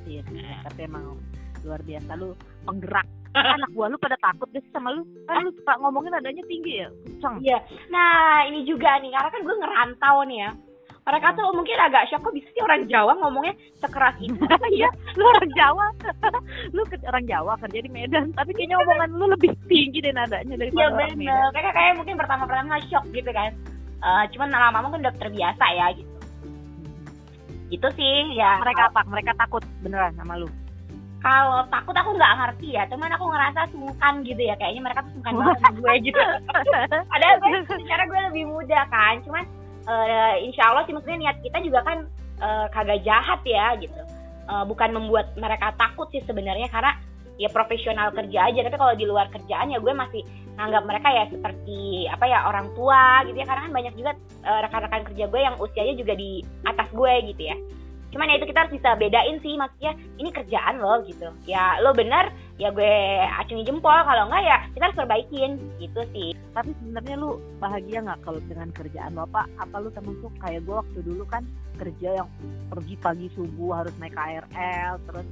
Iya 0.08 0.24
tapi 0.66 0.88
emang 0.88 1.20
luar 1.68 1.82
biasa. 1.84 2.12
Lu 2.16 2.34
penggerak. 2.66 3.08
Anak 3.30 3.70
gua 3.78 3.94
lu 3.94 3.98
pada 4.01 4.18
takut 4.18 4.50
deh 4.50 4.63
sama 4.74 4.89
lu. 4.89 5.06
Kan 5.30 5.46
lu 5.46 5.54
suka 5.54 5.78
ngomongin 5.78 6.18
adanya 6.18 6.42
tinggi 6.50 6.82
ya? 6.82 6.89
Kencang 7.06 7.36
iya. 7.46 7.60
Nah 7.94 8.42
ini 8.50 8.66
juga 8.66 8.98
nih 8.98 9.13
karena 9.13 9.30
kan 9.30 9.42
gue 9.46 9.56
ngerantau 9.60 10.18
nih 10.25 10.39
ya 10.48 10.51
mereka 11.08 11.27
tuh 11.34 11.48
mungkin 11.56 11.77
agak 11.79 12.06
shock 12.12 12.22
kok 12.22 12.36
bisa 12.36 12.50
sih 12.53 12.62
orang 12.62 12.86
Jawa 12.86 13.13
ngomongnya 13.18 13.53
sekeras 13.82 14.15
itu? 14.22 14.36
Iya 14.77 14.89
lu 15.18 15.24
orang 15.25 15.50
Jawa. 15.58 15.86
Lu 16.75 16.82
ke, 16.86 16.96
orang 17.08 17.25
Jawa 17.25 17.53
kerja 17.58 17.79
di 17.82 17.89
Medan 17.89 18.29
tapi 18.36 18.53
kayaknya 18.53 18.77
omongan 18.84 19.10
lu 19.18 19.25
lebih 19.32 19.51
tinggi 19.65 20.03
deh 20.03 20.13
nadanya 20.13 20.56
daripada 20.60 20.77
iya 20.77 20.88
orang 20.91 21.00
bener. 21.00 21.18
Medan. 21.18 21.50
Kayak 21.56 21.74
kayak 21.74 21.94
mungkin 21.98 22.15
pertama-pertama 22.20 22.74
shock 22.91 23.06
gitu 23.10 23.29
kan. 23.34 23.51
Eh 24.00 24.24
cuman 24.36 24.48
lama-lama 24.53 24.88
kan 24.94 25.00
udah 25.01 25.15
terbiasa 25.18 25.65
ya 25.74 25.88
gitu. 25.98 26.12
Gitu 27.70 27.88
sih 27.98 28.15
ya. 28.38 28.62
Mereka 28.62 28.94
apa? 28.94 29.01
Mereka 29.10 29.32
takut 29.38 29.63
beneran 29.82 30.13
sama 30.18 30.38
lu? 30.38 30.50
Kalau 31.20 31.68
takut 31.68 31.91
aku 31.91 32.15
nggak 32.15 32.36
ngerti 32.38 32.68
ya. 32.79 32.88
Cuman 32.88 33.12
aku 33.12 33.25
ngerasa 33.27 33.60
sungkan 33.74 34.13
gitu 34.24 34.41
ya. 34.46 34.56
Kayaknya 34.56 34.82
mereka 34.86 35.00
tuh 35.03 35.13
sungkan 35.20 35.34
banget. 35.41 35.58
sama 35.60 35.77
gue 35.82 35.94
gitu 36.06 36.22
padahal 37.10 37.36
gue 37.41 37.60
secara 37.65 38.03
gue 38.06 38.20
lebih 38.32 38.44
muda 38.46 38.79
kan. 38.88 39.20
Cuman 39.25 39.44
eh, 39.89 40.34
insya 40.46 40.69
Allah 40.69 40.86
sih 40.86 40.93
maksudnya 40.93 41.17
niat 41.17 41.38
kita 41.41 41.58
juga 41.65 41.81
kan 41.81 42.05
eh, 42.39 42.67
kagak 42.69 43.01
jahat 43.01 43.41
ya 43.43 43.74
gitu. 43.81 44.01
Eh, 44.50 44.63
bukan 44.69 44.89
membuat 44.93 45.34
mereka 45.36 45.74
takut 45.75 46.08
sih 46.13 46.22
sebenarnya 46.25 46.69
karena 46.69 46.93
ya 47.41 47.50
profesional 47.50 48.13
kerja 48.13 48.53
aja. 48.53 48.60
Tapi 48.69 48.77
kalau 48.77 48.93
di 48.93 49.05
luar 49.10 49.27
kerjaan 49.34 49.74
ya 49.74 49.81
gue 49.81 49.93
masih 49.93 50.22
nganggap 50.60 50.84
mereka 50.86 51.08
ya 51.10 51.24
seperti 51.31 52.05
apa 52.12 52.25
ya 52.27 52.46
orang 52.46 52.69
tua 52.77 53.25
gitu 53.25 53.38
ya. 53.41 53.48
Karena 53.50 53.62
kan 53.65 53.74
banyak 53.74 53.93
juga 53.98 54.12
rekan-rekan 54.46 55.03
kerja 55.12 55.25
gue 55.25 55.41
yang 55.41 55.55
usianya 55.58 55.96
juga 55.98 56.13
di 56.13 56.46
atas 56.63 56.88
gue 56.93 57.13
gitu 57.34 57.43
ya 57.50 57.58
cuman 58.10 58.30
ya 58.30 58.36
itu 58.42 58.48
kita 58.50 58.60
harus 58.66 58.74
bisa 58.74 58.89
bedain 58.98 59.38
sih 59.42 59.54
maksudnya 59.54 59.94
ini 60.18 60.30
kerjaan 60.34 60.82
lo 60.82 61.01
gitu. 61.06 61.30
Ya 61.46 61.78
lo 61.82 61.94
bener 61.94 62.34
ya 62.58 62.74
gue 62.74 62.96
acungi 63.39 63.66
jempol. 63.66 63.94
Kalau 63.94 64.28
enggak 64.30 64.44
ya 64.44 64.58
kita 64.74 64.84
harus 64.89 65.00
perbaikin. 65.00 65.51
Gitu 65.78 66.01
sih. 66.13 66.30
Tapi 66.51 66.74
sebenarnya 66.82 67.16
lu 67.22 67.38
bahagia 67.62 68.01
nggak 68.04 68.20
kalau 68.25 68.39
dengan 68.50 68.70
kerjaan 68.74 69.13
lo? 69.13 69.30
Apa 69.30 69.46
apa 69.62 69.75
lu 69.78 69.89
termasuk 69.94 70.32
kayak 70.42 70.66
gue 70.66 70.75
waktu 70.75 71.00
dulu 71.06 71.24
kan 71.30 71.46
kerja 71.78 72.24
yang 72.24 72.30
pergi 72.68 72.96
pagi 73.00 73.28
subuh 73.38 73.84
harus 73.84 73.94
naik 74.01 74.18
KRL 74.18 74.94
terus 75.08 75.28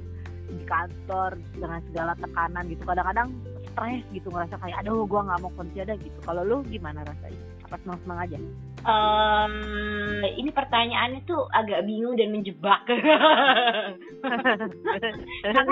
di 0.48 0.64
kantor 0.64 1.36
dengan 1.58 1.80
segala 1.90 2.12
tekanan 2.16 2.64
gitu. 2.70 2.82
Kadang-kadang 2.86 3.28
stres 3.74 4.02
gitu 4.14 4.28
ngerasa 4.32 4.56
kayak 4.56 4.76
aduh 4.86 5.04
gue 5.04 5.20
nggak 5.20 5.40
mau 5.42 5.52
kerja 5.58 5.80
dah 5.82 5.96
gitu. 5.98 6.18
Kalau 6.24 6.42
lu 6.46 6.56
gimana 6.70 7.02
rasanya? 7.04 7.42
Apa 7.68 7.76
senang 7.84 8.00
senang 8.06 8.20
aja 8.24 8.38
Em, 8.86 9.54
ini 10.38 10.50
pertanyaannya 10.54 11.26
tuh 11.26 11.50
agak 11.50 11.82
bingung 11.82 12.14
dan 12.14 12.30
menjebak. 12.30 12.86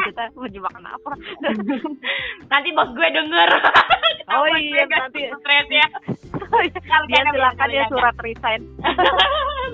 Kita 0.06 0.22
menjebak 0.34 0.72
kenapa? 0.74 1.10
Nanti 2.50 2.68
bos 2.74 2.90
gue 2.94 3.08
denger. 3.10 3.50
Oh 4.26 4.42
iya 4.58 4.82
nanti. 4.90 5.22
stres 5.22 5.70
ya. 5.70 5.86
Dia 7.06 7.22
silakan 7.30 7.70
ya 7.70 7.86
surat 7.86 8.18
resign. 8.18 8.66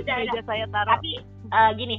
Meja 0.04 0.44
saya 0.44 0.68
taruh. 0.68 0.92
Tapi 0.92 1.24
eh, 1.48 1.70
gini 1.80 1.96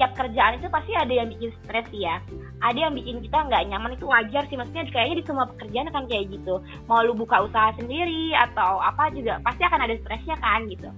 setiap 0.00 0.16
kerjaan 0.16 0.56
itu 0.56 0.64
pasti 0.72 0.96
ada 0.96 1.12
yang 1.12 1.28
bikin 1.28 1.52
stres 1.60 1.84
ya. 1.92 2.24
Ada 2.64 2.88
yang 2.88 2.96
bikin 2.96 3.20
kita 3.20 3.36
nggak 3.36 3.68
nyaman 3.68 3.92
itu 4.00 4.08
wajar 4.08 4.48
sih. 4.48 4.56
Maksudnya 4.56 4.88
kayaknya 4.88 5.20
di 5.20 5.24
semua 5.28 5.44
pekerjaan 5.52 5.92
akan 5.92 6.08
kayak 6.08 6.32
gitu. 6.32 6.56
Mau 6.88 7.04
lu 7.04 7.12
buka 7.12 7.44
usaha 7.44 7.76
sendiri 7.76 8.32
atau 8.32 8.80
apa 8.80 9.12
juga 9.12 9.44
pasti 9.44 9.60
akan 9.60 9.84
ada 9.84 10.00
stresnya 10.00 10.40
kan 10.40 10.64
gitu. 10.72 10.88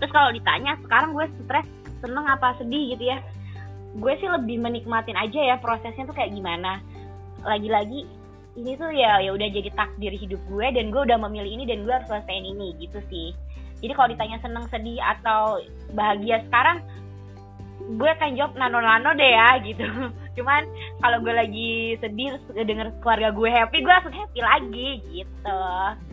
Terus 0.00 0.08
kalau 0.08 0.32
ditanya 0.32 0.80
sekarang 0.88 1.12
gue 1.12 1.28
stres 1.44 1.68
seneng 2.00 2.24
apa 2.24 2.56
sedih 2.56 2.96
gitu 2.96 3.12
ya. 3.12 3.20
Gue 4.00 4.16
sih 4.16 4.28
lebih 4.32 4.56
menikmatin 4.56 5.20
aja 5.20 5.40
ya 5.44 5.60
prosesnya 5.60 6.08
tuh 6.08 6.16
kayak 6.16 6.32
gimana. 6.32 6.80
Lagi-lagi 7.44 8.08
ini 8.56 8.72
tuh 8.80 8.88
ya 8.88 9.20
ya 9.20 9.36
udah 9.36 9.52
jadi 9.52 9.68
takdir 9.76 10.16
hidup 10.16 10.40
gue 10.48 10.64
dan 10.72 10.88
gue 10.88 11.04
udah 11.04 11.20
memilih 11.28 11.60
ini 11.60 11.68
dan 11.68 11.84
gue 11.84 11.92
harus 11.92 12.08
selesaiin 12.08 12.56
ini 12.56 12.72
gitu 12.80 13.04
sih. 13.12 13.36
Jadi 13.84 13.92
kalau 13.92 14.08
ditanya 14.16 14.40
seneng 14.40 14.64
sedih 14.72 14.96
atau 14.96 15.60
bahagia 15.92 16.40
sekarang 16.48 16.80
gue 17.78 18.10
akan 18.10 18.34
jawab 18.34 18.52
nano-nano 18.58 19.14
deh 19.14 19.30
ya 19.32 19.48
gitu. 19.62 19.86
Cuman 20.36 20.66
kalau 21.00 21.18
gue 21.22 21.34
lagi 21.34 21.70
sedih 21.98 22.34
terus 22.34 22.66
denger 22.66 22.90
keluarga 23.00 23.30
gue 23.30 23.48
happy 23.48 23.78
gue 23.80 23.92
langsung 23.92 24.14
happy 24.14 24.40
lagi 24.42 24.88
gitu. 25.08 25.60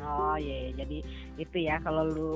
Oh 0.02 0.36
iya 0.38 0.70
iya. 0.70 0.72
jadi 0.78 0.98
itu 1.36 1.58
ya 1.58 1.82
kalau 1.82 2.06
lu 2.08 2.32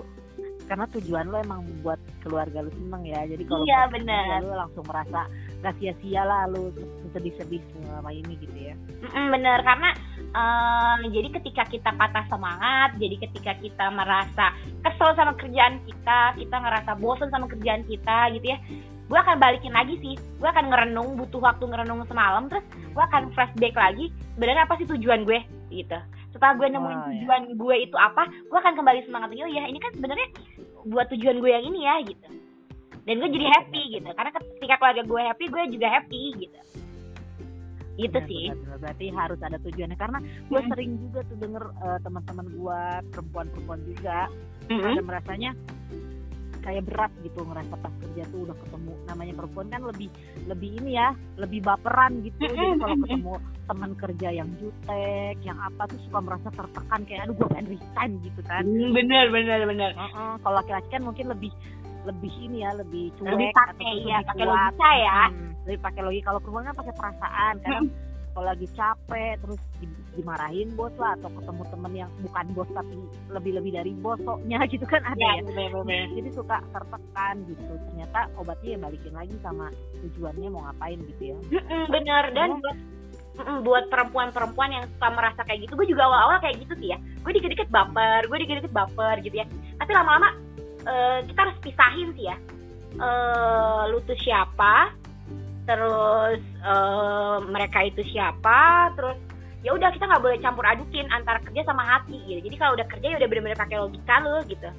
karena 0.67 0.85
tujuan 0.93 1.33
lu 1.33 1.37
emang 1.41 1.65
buat 1.81 1.97
keluarga 2.21 2.61
lu 2.61 2.69
seneng 2.77 3.01
ya. 3.05 3.25
Jadi 3.25 3.41
kalau 3.45 3.65
Iya, 3.65 3.89
bener. 3.89 4.45
lu 4.45 4.53
langsung 4.53 4.85
merasa 4.85 5.25
gak 5.65 5.73
sia-sia 5.81 6.21
lah 6.21 6.45
lu 6.45 6.69
sedih-sedih 7.09 7.57
selama 7.73 8.13
ini 8.13 8.37
gitu 8.37 8.53
ya. 8.53 8.75
Bener. 9.33 9.65
Karena 9.65 9.89
em, 10.29 11.09
jadi 11.09 11.27
ketika 11.41 11.63
kita 11.65 11.89
patah 11.97 12.25
semangat 12.29 12.93
jadi 13.01 13.17
ketika 13.17 13.57
kita 13.57 13.85
merasa 13.89 14.53
kesel 14.85 15.17
sama 15.17 15.33
kerjaan 15.33 15.81
kita 15.89 16.37
kita 16.37 16.55
ngerasa 16.61 16.91
bosen 17.01 17.29
sama 17.33 17.49
kerjaan 17.49 17.81
kita 17.89 18.29
gitu 18.37 18.45
ya 18.53 18.59
gue 19.09 19.17
akan 19.17 19.37
balikin 19.37 19.73
lagi 19.73 19.97
sih. 19.97 20.15
Gue 20.37 20.45
akan 20.45 20.69
ngerenung 20.69 21.17
butuh 21.17 21.41
waktu 21.41 21.65
ngerenung 21.65 22.05
semalam 22.05 22.45
terus 22.45 22.61
gue 22.69 23.03
akan 23.03 23.33
flashback 23.33 23.73
lagi. 23.73 24.13
Sebenarnya 24.33 24.63
apa 24.63 24.77
sih 24.77 24.85
tujuan 24.87 25.25
gue? 25.25 25.41
Gitu. 25.69 25.97
Setelah 26.29 26.53
gue 26.55 26.67
nemuin 26.69 26.93
Oh, 26.93 27.01
ya. 27.01 27.11
tujuan 27.17 27.41
gue 27.57 27.75
itu 27.83 27.97
apa 27.97 28.23
gue 28.29 28.53
akan 28.55 28.73
kembali 28.77 28.99
semangat 29.03 29.33
lagi. 29.33 29.41
Oh 29.41 29.49
ya 29.49 29.65
ini 29.65 29.77
kan 29.77 29.91
sebenarnya 29.91 30.27
buat 30.85 31.09
tujuan 31.09 31.41
gue 31.41 31.49
yang 31.49 31.65
ini 31.65 31.79
ya 31.83 31.95
gitu. 32.05 32.27
Dan 33.03 33.17
gue 33.17 33.29
jadi 33.33 33.47
happy 33.49 33.81
gitu. 33.97 34.09
Karena 34.13 34.31
ketika 34.31 34.75
keluarga 34.77 35.03
gue 35.03 35.21
happy 35.25 35.45
gue 35.49 35.63
juga 35.73 35.87
happy 35.89 36.21
gitu. 36.39 36.59
Gitu 37.99 38.15
Benar, 38.15 38.29
sih. 38.31 38.45
benar, 38.47 38.61
benar. 38.63 38.77
berarti 38.79 39.05
harus 39.11 39.39
ada 39.41 39.57
tujuannya. 39.59 39.97
Karena 39.97 40.17
gue 40.21 40.59
Mm. 40.61 40.69
sering 40.69 40.91
juga 41.01 41.19
tuh 41.25 41.37
denger 41.37 41.63
eh, 41.65 41.99
teman-teman 41.99 42.45
gue 42.47 42.81
perempuan-perempuan 43.11 43.81
juga 43.83 44.17
Mm-mm. 44.69 44.85
ada 44.87 45.01
merasanya 45.01 45.51
kayak 46.61 46.83
berat 46.87 47.11
gitu 47.23 47.39
ngerasa 47.43 47.73
pas 47.79 47.93
kerja 48.03 48.23
tuh 48.29 48.39
udah 48.47 48.55
ketemu. 48.67 48.93
Namanya 49.07 49.33
perempuan 49.37 49.67
kan 49.71 49.81
lebih 49.87 50.09
lebih 50.45 50.69
ini 50.83 50.91
ya 50.99 51.09
lebih 51.39 51.59
baperan 51.63 52.21
gitu. 52.23 52.39
Jadi 52.45 52.77
kalau 52.79 52.97
ketemu 53.03 53.33
teman 53.69 53.91
kerja 53.93 54.29
yang 54.33 54.49
jutek 54.57 55.37
yang 55.45 55.59
apa 55.61 55.85
tuh 55.85 55.99
suka 56.09 56.19
merasa 56.25 56.49
tertekan 56.49 56.99
kayak 57.05 57.21
aduh 57.29 57.35
gue 57.37 57.47
pengen 57.53 57.67
resign 57.77 58.11
gitu 58.25 58.41
kan. 58.45 58.63
Hmm, 58.65 58.89
bener 58.97 59.25
bener 59.29 59.59
bener. 59.69 59.91
Heeh, 59.93 60.33
kalau 60.41 60.55
laki-laki 60.57 60.89
kan 60.89 61.03
mungkin 61.05 61.25
lebih 61.29 61.51
lebih 62.07 62.33
ini 62.39 62.63
ya 62.63 62.71
lebih 62.73 63.11
cuek 63.19 63.29
lebih 63.35 63.49
pakai 63.53 63.93
ya 64.07 64.17
pakai 64.25 64.45
logika 64.47 64.89
ya. 64.97 65.21
Hmm, 65.29 65.51
lebih 65.67 65.79
pakai 65.83 66.01
logika. 66.01 66.25
Kalau 66.33 66.39
perempuan 66.41 66.65
kan 66.65 66.75
pakai 66.79 66.93
perasaan 66.97 67.53
kadang 67.61 67.87
kalau 68.39 68.55
lagi 68.55 68.71
capek 68.71 69.35
terus 69.43 69.59
di- 69.83 69.99
dimarahin 70.15 70.71
bos 70.79 70.95
lah 70.95 71.11
atau 71.19 71.27
ketemu 71.27 71.63
temen 71.75 71.91
yang 71.91 72.11
bukan 72.23 72.45
bos 72.55 72.71
tapi 72.71 72.95
lebih-lebih 73.27 73.71
dari 73.75 73.91
bosoknya 73.99 74.63
gitu 74.71 74.87
kan 74.87 75.03
ada 75.03 75.19
ya 75.19 75.31
ya. 75.35 75.43
bener 75.43 75.69
bener 75.75 76.07
jadi 76.15 76.29
suka 76.31 76.63
tertekan 76.71 77.35
gitu. 77.51 77.59
Ternyata 77.91 78.31
obatnya 78.39 78.69
ya 78.71 78.79
balikin 78.79 79.11
lagi 79.11 79.35
sama 79.43 79.67
tujuannya 79.99 80.47
mau 80.55 80.63
ngapain 80.71 81.03
gitu 81.03 81.35
ya. 81.35 81.37
Bener. 81.91 82.23
Dan 82.31 82.47
Iya. 82.47 82.63
buat 82.63 82.77
buat 83.67 83.83
perempuan-perempuan 83.91 84.71
yang 84.71 84.83
suka 84.87 85.07
merasa 85.11 85.43
kayak 85.43 85.67
gitu 85.67 85.75
gue 85.75 85.87
juga 85.91 86.07
awal-awal 86.07 86.39
kayak 86.39 86.63
gitu 86.63 86.79
sih 86.79 86.95
ya. 86.95 86.97
Gue 87.19 87.35
dikit-dikit 87.35 87.67
baper 87.67 88.23
gue 88.23 88.37
dikit-dikit 88.39 88.71
baper 88.71 89.19
gitu 89.19 89.35
ya. 89.35 89.45
Tapi 89.83 89.91
lama-lama 89.91 90.31
eh, 90.87 91.27
kita 91.27 91.39
harus 91.43 91.59
pisahin 91.59 92.15
sih 92.15 92.31
ya. 92.31 92.39
Eh 92.95 93.83
lu 93.91 93.99
tuh 94.07 94.15
siapa 94.15 94.95
terus 95.69 96.41
eh, 96.65 97.37
mereka 97.45 97.85
itu 97.85 98.01
siapa 98.09 98.89
terus 98.97 99.17
ya 99.61 99.75
udah 99.75 99.93
kita 99.93 100.09
nggak 100.09 100.23
boleh 100.23 100.37
campur 100.41 100.65
adukin 100.65 101.05
antara 101.13 101.37
kerja 101.45 101.61
sama 101.67 101.85
hati 101.85 102.17
gitu. 102.25 102.41
Jadi 102.49 102.55
kalau 102.57 102.73
udah 102.73 102.87
kerja 102.89 103.07
ya 103.13 103.17
udah 103.21 103.29
bener-bener 103.29 103.59
pakai 103.59 103.77
logika 103.77 104.17
lu 104.25 104.41
gitu. 104.49 104.69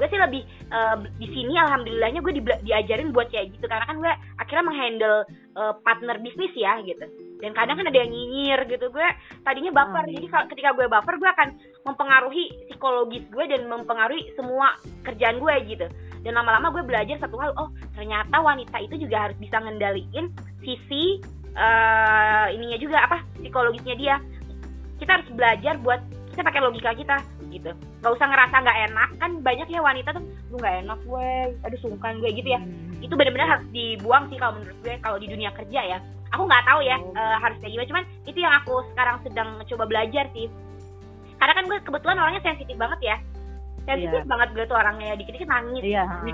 Gue 0.00 0.08
sih 0.08 0.16
lebih 0.16 0.42
eh, 0.48 0.96
di 1.20 1.28
sini 1.28 1.60
alhamdulillahnya 1.60 2.24
gue 2.24 2.32
di- 2.40 2.62
diajarin 2.64 3.12
buat 3.12 3.28
kayak 3.28 3.52
gitu. 3.52 3.68
Karena 3.68 3.84
kan 3.84 4.00
gue 4.00 4.12
akhirnya 4.40 4.64
menghandle 4.64 5.18
eh, 5.60 5.74
partner 5.84 6.16
bisnis 6.24 6.54
ya 6.56 6.80
gitu. 6.88 7.04
Dan 7.42 7.52
kadang 7.52 7.76
kan 7.76 7.90
ada 7.90 7.98
yang 8.00 8.08
nyinyir 8.08 8.60
gitu. 8.70 8.86
Gue 8.88 9.04
tadinya 9.44 9.76
baper. 9.76 10.08
Hmm. 10.08 10.14
jadi 10.16 10.26
kalau 10.30 10.46
ketika 10.56 10.70
gue 10.72 10.86
baper 10.88 11.14
gue 11.20 11.30
akan 11.36 11.48
mempengaruhi 11.84 12.44
psikologis 12.70 13.24
gue 13.28 13.44
dan 13.44 13.68
mempengaruhi 13.68 14.30
semua 14.38 14.78
kerjaan 15.04 15.36
gue 15.36 15.54
gitu 15.68 15.86
dan 16.20 16.36
lama-lama 16.36 16.68
gue 16.72 16.84
belajar 16.84 17.16
satu 17.16 17.36
hal 17.40 17.52
oh 17.56 17.72
ternyata 17.96 18.36
wanita 18.40 18.76
itu 18.84 19.00
juga 19.00 19.28
harus 19.28 19.36
bisa 19.40 19.56
ngendaliin 19.56 20.28
sisi 20.60 21.20
eh 21.50 22.46
ininya 22.54 22.78
juga 22.78 23.02
apa 23.02 23.24
psikologisnya 23.40 23.96
dia. 23.98 24.16
Kita 25.00 25.16
harus 25.18 25.28
belajar 25.32 25.74
buat 25.80 26.00
kita 26.30 26.46
pakai 26.46 26.60
logika 26.62 26.92
kita 26.94 27.16
gitu. 27.50 27.74
Nggak 27.74 28.12
usah 28.14 28.26
ngerasa 28.30 28.54
nggak 28.62 28.78
enak. 28.92 29.08
Kan 29.18 29.30
banyak 29.42 29.66
ya 29.66 29.80
wanita 29.82 30.14
tuh 30.14 30.22
lu 30.52 30.56
nggak 30.60 30.76
enak 30.86 30.98
gue 31.02 31.28
aduh 31.66 31.80
sungkan 31.82 32.20
gue 32.22 32.30
gitu 32.36 32.48
ya. 32.54 32.60
Hmm. 32.60 32.88
itu 33.00 33.16
benar-benar 33.16 33.48
harus 33.48 33.66
dibuang 33.72 34.28
sih 34.28 34.36
kalau 34.36 34.60
menurut 34.60 34.76
gue 34.84 34.94
kalau 35.00 35.16
di 35.18 35.26
dunia 35.26 35.50
kerja 35.56 35.80
ya. 35.96 35.98
Aku 36.30 36.46
nggak 36.46 36.62
tahu 36.68 36.80
ya 36.84 37.00
Oh. 37.00 37.16
eh, 37.16 37.36
harus 37.42 37.56
kayak 37.58 37.72
gimana. 37.74 37.88
Cuman 37.90 38.04
itu 38.28 38.38
yang 38.38 38.54
aku 38.62 38.74
sekarang 38.94 39.16
sedang 39.26 39.48
coba 39.66 39.84
belajar 39.88 40.24
sih. 40.36 40.46
Karena 41.40 41.52
kan 41.56 41.64
gue 41.66 41.78
kebetulan 41.80 42.20
orangnya 42.20 42.44
sensitif 42.44 42.76
banget 42.76 43.00
ya 43.00 43.16
sensitif 43.84 44.22
Iya. 44.22 44.28
banget 44.28 44.48
gue 44.52 44.64
tuh 44.64 44.76
orangnya 44.76 45.12
dikit-dikit 45.16 45.48
nangis. 45.48 45.82
Iya. 45.82 46.04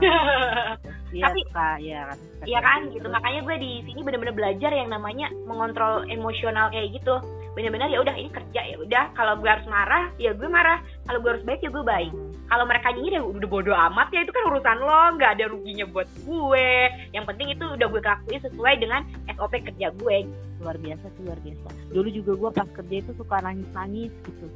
Iya 1.14 1.22
Tapi- 1.30 1.46
iya 1.80 2.00
kan. 2.04 2.18
Iya 2.44 2.58
kan 2.60 2.80
gitu. 2.90 3.06
Makanya 3.08 3.40
gue 3.46 3.56
di 3.56 3.72
sini 3.86 4.00
bener-bener 4.02 4.34
belajar 4.34 4.74
yang 4.74 4.90
namanya 4.90 5.30
mengontrol 5.46 6.02
emosional 6.10 6.68
kayak 6.68 6.92
gitu. 6.92 7.22
Bener-bener 7.54 7.88
ya 7.88 8.02
udah 8.02 8.12
ini 8.12 8.28
kerja 8.28 8.60
ya 8.60 8.76
udah. 8.76 9.14
Kalau 9.14 9.38
gue 9.38 9.48
harus 9.48 9.64
marah 9.64 10.10
ya 10.18 10.34
gue 10.34 10.48
marah. 10.50 10.82
Kalau 11.06 11.22
gue 11.22 11.30
harus 11.30 11.46
baik 11.46 11.62
ya 11.62 11.70
gue 11.70 11.84
baik. 11.86 12.12
Kalau 12.46 12.64
mereka 12.64 12.94
nyinyir 12.94 13.18
ya 13.18 13.22
udah 13.22 13.48
bodo 13.48 13.72
amat 13.74 14.08
ya 14.14 14.22
itu 14.22 14.30
kan 14.30 14.44
urusan 14.46 14.78
lo 14.78 15.00
nggak 15.18 15.32
ada 15.38 15.44
ruginya 15.50 15.86
buat 15.86 16.06
gue. 16.22 16.70
Yang 17.10 17.24
penting 17.26 17.48
itu 17.52 17.64
udah 17.66 17.86
gue 17.86 18.02
lakuin 18.02 18.40
sesuai 18.42 18.74
dengan 18.78 19.00
SOP 19.34 19.54
kerja 19.66 19.90
gue. 19.98 20.16
Luar 20.62 20.76
biasa 20.78 21.06
sih 21.10 21.22
luar 21.26 21.40
biasa. 21.42 21.68
Dulu 21.90 22.08
juga 22.08 22.32
gue 22.34 22.50
pas 22.54 22.68
kerja 22.72 22.96
itu 23.02 23.12
suka 23.18 23.36
nangis 23.42 23.68
nangis 23.74 24.12
gitu. 24.22 24.46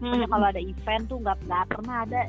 Pokoknya 0.00 0.26
Hmm. 0.26 0.30
kalau 0.30 0.46
ada 0.48 0.60
event 0.62 1.04
tuh 1.06 1.18
nggak 1.20 1.38
nggak 1.44 1.64
pernah 1.68 1.96
ada 2.06 2.20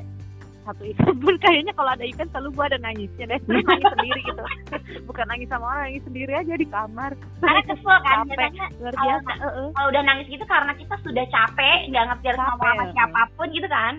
satu 0.62 0.82
event 0.86 1.16
pun. 1.18 1.34
Kayaknya 1.42 1.72
kalau 1.74 1.90
ada 1.94 2.04
event 2.04 2.30
selalu 2.30 2.48
gue 2.52 2.64
ada 2.70 2.78
nangisnya 2.78 3.24
deh. 3.30 3.40
Terus 3.42 3.64
nangis 3.64 3.86
sendiri 3.94 4.20
gitu. 4.26 4.42
Bukan 5.08 5.24
nangis 5.26 5.48
sama 5.48 5.64
orang 5.66 5.82
nangis 5.86 6.04
sendiri 6.04 6.32
aja 6.34 6.54
di 6.54 6.66
kamar. 6.66 7.10
Karena 7.38 7.60
kesel 7.66 7.96
kan 8.02 8.16
Capek. 8.26 8.50
luar 8.78 8.94
Kalau 8.94 9.06
biasa 9.06 9.30
kalau 9.72 9.88
udah 9.90 10.02
nangis 10.02 10.26
gitu 10.26 10.44
karena 10.44 10.72
kita 10.74 10.94
sudah 11.00 11.24
capek 11.30 11.78
nggak 11.90 12.04
ngerti 12.10 12.26
harus 12.26 12.42
ngomong 12.42 12.74
sama 12.74 12.84
siapa 12.90 13.20
pun 13.34 13.48
gitu 13.50 13.70
kan 13.70 13.94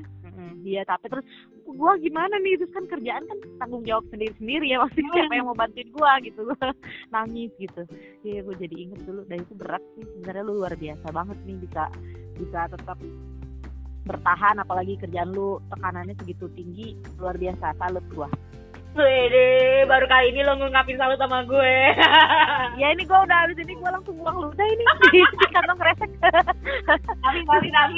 dia 0.63 0.82
tapi 0.84 1.12
terus 1.12 1.27
gua 1.67 2.00
gimana 2.00 2.39
nih? 2.39 2.55
Terus 2.58 2.72
kan 2.72 2.86
kerjaan 2.88 3.24
kan 3.24 3.38
tanggung 3.60 3.84
jawab 3.84 4.08
sendiri 4.10 4.32
sendiri 4.39 4.72
ya 4.72 4.79
maksudnya 4.79 5.05
Hmm. 5.05 5.15
siapa 5.20 5.34
yang 5.36 5.48
mau 5.48 5.58
bantuin 5.58 5.89
gua 5.91 6.12
gitu 6.24 6.39
gua 6.48 6.67
nangis 7.15 7.51
gitu. 7.60 7.82
Iya 8.24 8.39
gua 8.41 8.55
jadi 8.55 8.75
inget 8.79 9.00
dulu 9.03 9.22
dan 9.27 9.43
itu 9.43 9.53
berat 9.53 9.84
sih 9.93 10.03
sebenarnya 10.08 10.43
lu 10.43 10.53
luar 10.58 10.74
biasa 10.74 11.08
banget 11.12 11.38
nih 11.43 11.58
bisa 11.60 11.84
bisa 12.34 12.60
tetap 12.65 12.98
bertahan 14.03 14.60
apalagi 14.60 15.00
kerjaan 15.00 15.32
lu 15.32 15.63
tekanannya 15.70 16.12
segitu 16.17 16.51
tinggi 16.51 16.96
luar 17.20 17.36
biasa 17.36 17.75
salut 17.75 18.03
gua. 18.12 18.27
Wede, 18.93 19.89
baru 19.89 20.05
kali 20.05 20.29
ini 20.29 20.46
lo 20.46 20.53
ngungkapin 20.53 21.01
salut 21.01 21.17
sama 21.17 21.41
gue. 21.50 21.75
ya 22.82 22.93
ini 22.93 23.01
gua 23.10 23.25
udah 23.25 23.38
habis 23.41 23.58
ini 23.58 23.74
gua 23.82 23.89
langsung 23.89 24.13
buang 24.22 24.38
ludah 24.38 24.67
ini 24.70 24.84
di 25.17 25.20
kantong 25.50 25.79
kresek 25.82 26.12
tapi 26.22 27.41
tapi 27.41 27.67
tapi 27.74 27.98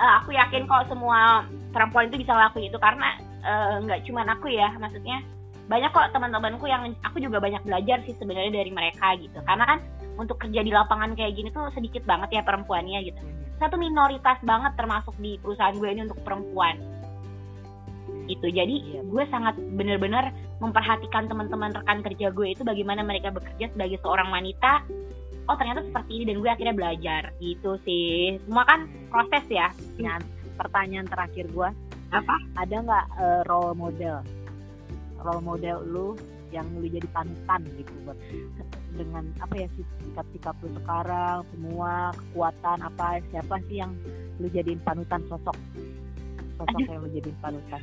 eh, 0.00 0.12
aku 0.16 0.32
yakin 0.32 0.64
kok 0.64 0.88
semua 0.88 1.44
perempuan 1.70 2.10
itu 2.10 2.22
bisa 2.22 2.34
ngelakuin 2.34 2.70
itu 2.70 2.78
karena 2.78 3.08
eh, 3.42 3.74
nggak 3.86 4.00
cuman 4.06 4.26
aku 4.36 4.46
ya, 4.52 4.68
maksudnya 4.76 5.22
banyak 5.70 5.90
kok 5.94 6.10
teman-temanku 6.10 6.66
yang 6.66 6.82
aku 7.06 7.22
juga 7.22 7.38
banyak 7.38 7.62
belajar 7.62 8.02
sih 8.02 8.18
sebenarnya 8.18 8.50
dari 8.50 8.74
mereka 8.74 9.14
gitu. 9.22 9.38
Karena 9.46 9.64
kan 9.70 9.78
untuk 10.18 10.42
kerja 10.42 10.66
di 10.66 10.74
lapangan 10.74 11.14
kayak 11.14 11.38
gini 11.38 11.48
tuh 11.54 11.70
sedikit 11.70 12.02
banget 12.02 12.34
ya 12.34 12.42
perempuannya 12.42 12.98
gitu. 13.06 13.20
Satu 13.62 13.78
minoritas 13.78 14.42
banget 14.42 14.74
termasuk 14.74 15.14
di 15.22 15.38
perusahaan 15.38 15.76
gue 15.78 15.86
ini 15.86 16.10
untuk 16.10 16.18
perempuan. 16.26 16.74
Itu 18.26 18.50
jadi 18.50 18.74
Iya. 18.82 19.06
gue 19.06 19.24
sangat 19.30 19.54
bener-bener 19.78 20.34
memperhatikan 20.58 21.30
teman-teman 21.30 21.70
rekan 21.70 22.02
kerja 22.02 22.34
gue 22.34 22.50
itu 22.50 22.66
bagaimana 22.66 23.06
mereka 23.06 23.30
bekerja 23.30 23.70
sebagai 23.70 24.02
seorang 24.02 24.26
wanita. 24.34 24.82
Oh 25.46 25.54
ternyata 25.54 25.86
seperti 25.86 26.18
ini 26.18 26.24
dan 26.34 26.36
gue 26.42 26.50
akhirnya 26.50 26.74
belajar 26.74 27.22
gitu 27.38 27.78
sih. 27.86 28.42
Semua 28.42 28.66
kan 28.66 28.90
proses 29.06 29.46
ya. 29.46 29.70
Nah, 30.02 30.18
pertanyaan 30.60 31.08
terakhir 31.08 31.48
gua. 31.56 31.72
Apa? 32.10 32.36
ada 32.58 32.76
nggak 32.82 33.06
eh, 33.16 33.40
role 33.48 33.72
model? 33.72 34.20
Role 35.24 35.42
model 35.46 35.76
lu 35.88 36.08
yang 36.50 36.66
lu 36.74 36.90
jadi 36.90 37.06
panutan 37.14 37.62
gitu 37.78 37.94
buat 38.02 38.18
dengan 38.98 39.22
apa 39.38 39.54
ya 39.54 39.70
sih 39.78 39.86
sikap-sikap 40.02 40.58
lu 40.66 40.74
sekarang 40.82 41.46
semua 41.54 42.10
kekuatan 42.10 42.78
apa 42.82 43.22
siapa 43.30 43.54
sih 43.70 43.78
yang 43.78 43.94
lu 44.42 44.50
jadiin 44.50 44.82
panutan 44.82 45.22
sosok? 45.30 45.54
Sosok 46.58 46.76
Aduh. 46.76 46.90
yang 46.90 47.00
lu 47.06 47.10
jadiin 47.14 47.38
panutan. 47.38 47.82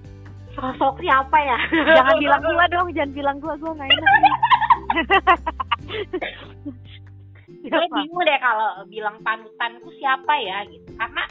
Sosok 0.52 0.99
siapa 0.99 1.38
ya? 1.39 1.58
jangan 1.97 2.15
bilang 2.19 2.41
gua 2.43 2.65
dong 2.67 2.88
jangan 2.91 3.12
bilang 3.15 3.38
gua 3.39 3.56
gua 3.56 3.71
nggak 3.80 3.89
enak. 3.89 4.12
Gue 7.67 7.88
bingung 7.91 8.23
deh 8.23 8.39
kalau 8.39 8.69
bilang 8.88 9.17
panutanku 9.23 9.91
siapa 9.99 10.34
ya 10.39 10.63
gitu. 10.71 10.88
Karena 10.95 11.23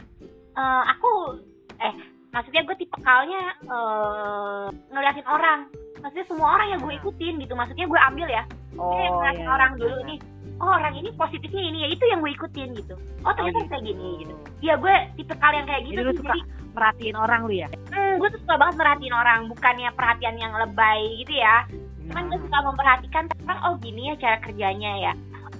eh, 0.57 0.83
aku 0.93 1.13
eh 1.77 1.95
maksudnya 2.33 2.63
gue 2.65 2.77
tipikalnya 2.81 3.43
eh 3.65 4.65
ngeliatin 4.93 5.27
orang. 5.29 5.69
Maksudnya 5.97 6.27
semua 6.29 6.49
orang 6.61 6.69
yang 6.77 6.81
gue 6.85 6.95
ikutin 7.01 7.35
gitu. 7.41 7.53
Maksudnya 7.57 7.87
gue 7.89 8.01
ambil 8.13 8.29
ya. 8.29 8.43
Oh 8.77 8.93
Kayak 8.93 9.11
ngeliatin 9.13 9.47
iya, 9.47 9.53
orang 9.53 9.71
iya, 9.73 9.81
dulu 9.81 9.97
iya. 9.97 10.09
nih 10.13 10.19
oh 10.57 10.73
orang 10.73 10.95
ini 10.97 11.09
positifnya 11.17 11.63
ini 11.69 11.79
ya. 11.85 11.89
Itu 11.93 12.05
yang 12.09 12.21
gue 12.25 12.33
ikutin 12.37 12.69
gitu. 12.77 12.95
Oh 13.25 13.33
ternyata 13.33 13.59
gitu. 13.65 13.71
kayak 13.73 13.85
gini 13.85 14.09
gitu. 14.25 14.35
Ya 14.65 14.75
gue 14.77 14.95
tipikal 15.17 15.53
yang 15.53 15.67
kayak 15.69 15.83
gitu 15.89 16.01
Jadi 16.01 16.17
suka 16.17 16.33
jadi 16.33 16.41
merhatiin 16.77 17.17
orang 17.17 17.41
lu 17.49 17.55
ya? 17.57 17.69
Hmm, 17.89 18.15
gue 18.21 18.29
tuh 18.37 18.41
suka 18.45 18.55
banget 18.61 18.75
merhatiin 18.77 19.15
orang. 19.17 19.41
Bukannya 19.49 19.89
perhatian 19.97 20.37
yang 20.37 20.53
lebay 20.57 21.01
gitu 21.25 21.33
ya. 21.37 21.65
Cuman 22.09 22.23
gue 22.29 22.39
Hmm. 22.39 22.47
suka 22.49 22.59
memperhatikan 22.65 23.25
orang 23.49 23.61
oh 23.65 23.75
gini 23.81 24.13
ya 24.13 24.15
cara 24.21 24.37
kerjanya 24.45 24.93
ya. 25.01 25.13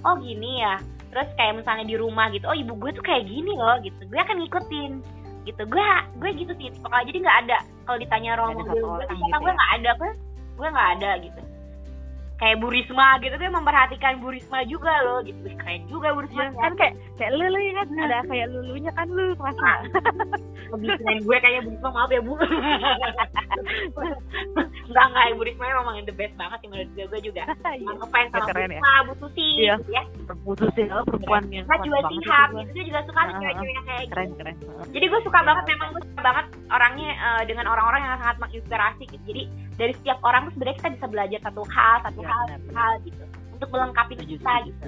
Oh 0.05 0.13
gini 0.21 0.61
ya 0.61 0.77
terus 1.11 1.29
kayak 1.39 1.63
misalnya 1.63 1.85
di 1.87 1.95
rumah 1.95 2.27
gitu 2.29 2.45
oh 2.47 2.57
ibu 2.57 2.73
gue 2.77 2.91
tuh 2.93 3.03
kayak 3.05 3.27
gini 3.27 3.53
loh 3.55 3.77
gitu. 3.81 3.99
Gue 4.07 4.19
akan 4.19 4.37
ngikutin 4.43 4.91
gitu. 5.47 5.61
Gue 5.67 5.85
gue 6.19 6.29
gitu 6.35 6.51
sih 6.59 6.71
pokoknya. 6.83 7.05
Jadi 7.09 7.17
nggak 7.23 7.37
ada 7.47 7.57
kalau 7.87 7.97
ditanya 8.01 8.31
role 8.35 8.55
model 8.55 8.75
gue 8.75 9.05
tuh 9.07 9.15
gitu 9.15 9.37
gue 9.39 9.51
ya? 9.51 9.55
nggak 9.55 9.71
ada. 9.81 9.89
Gue 9.95 10.11
gue 10.57 10.67
nggak 10.67 10.89
ada 10.99 11.11
gitu. 11.23 11.41
Kayak 12.37 12.57
Bu 12.61 12.67
Risma 12.69 13.07
gitu 13.17 13.33
gue 13.33 13.49
memperhatikan 13.49 14.13
Bu 14.21 14.29
Risma 14.29 14.59
juga 14.67 14.93
loh 15.01 15.19
gitu. 15.25 15.39
Keren 15.57 15.81
juga 15.89 16.13
Bu 16.13 16.27
Risma. 16.27 16.51
Ya, 16.51 16.59
kan 16.59 16.73
kayak 16.77 16.93
kayak 17.17 17.31
lu 17.33 17.45
lu 17.45 17.59
kan 17.73 17.87
ada 17.99 18.17
kayak 18.23 18.47
lulunya 18.47 18.91
kan 18.93 19.07
lu 19.07 19.33
masa 19.35 19.71
lebih 20.67 20.89
keren 20.95 21.17
gue 21.19 21.37
kayaknya 21.39 21.61
Bu 21.63 21.71
Risma 21.71 21.89
maaf 21.91 22.09
ya 22.09 22.21
Bu 22.21 22.33
Enggak 24.87 25.05
enggak 25.09 25.25
Bu 25.33 25.43
Risma 25.43 25.65
memang 25.67 25.97
the 26.03 26.13
best 26.13 26.35
banget 26.35 26.57
sih 26.59 26.67
menurut 26.67 26.89
gue 26.93 27.05
gue 27.07 27.19
juga 27.23 27.41
Iya. 27.77 27.91
ngefans 27.93 28.29
sama 28.31 28.45
Bu 28.45 28.53
ya. 28.53 28.67
Risma 28.69 28.91
Bu 29.03 29.13
Susi 29.17 29.47
Iya. 29.57 29.75
gitu 29.77 29.91
ya 29.91 30.03
putus 30.37 30.71
ya 30.73 30.85
lo 30.89 31.03
perempuan 31.03 31.43
yang 31.49 31.65
Nah, 31.65 31.75
kuat 31.75 31.85
juga 31.85 31.97
banget 31.99 32.11
Sihab 32.17 32.47
itu 32.47 32.57
gitu 32.57 32.71
dia 32.71 32.83
juga 32.85 32.99
suka 33.03 33.19
Ah, 33.19 33.27
cewek-cewek 33.33 33.73
yang 33.73 33.85
kayak 33.85 33.99
gitu. 33.99 34.11
keren 34.13 34.29
keren 34.37 34.55
Jadi 34.87 35.05
gue 35.07 35.21
suka 35.21 35.39
banget 35.41 35.63
memang 35.67 35.87
gue 35.91 36.03
suka 36.05 36.21
banget 36.21 36.45
orangnya 36.69 37.09
eh, 37.11 37.43
dengan 37.43 37.65
orang-orang 37.67 38.01
yang 38.03 38.13
sangat 38.17 38.37
menginspirasi 38.39 39.03
gitu. 39.07 39.23
Jadi 39.25 39.43
dari 39.75 39.93
setiap 39.95 40.19
orang 40.21 40.41
tuh 40.43 40.53
sebenarnya 40.53 40.77
kita 40.77 40.89
bisa 40.93 41.05
belajar 41.07 41.39
satu 41.41 41.61
hal, 41.65 41.95
satu 42.01 42.19
Iya, 42.19 42.29
hal, 42.29 42.43
hal 42.71 42.91
gitu 43.03 43.23
untuk 43.51 43.69
melengkapi 43.69 44.13
kita 44.17 44.53
gitu. 44.65 44.87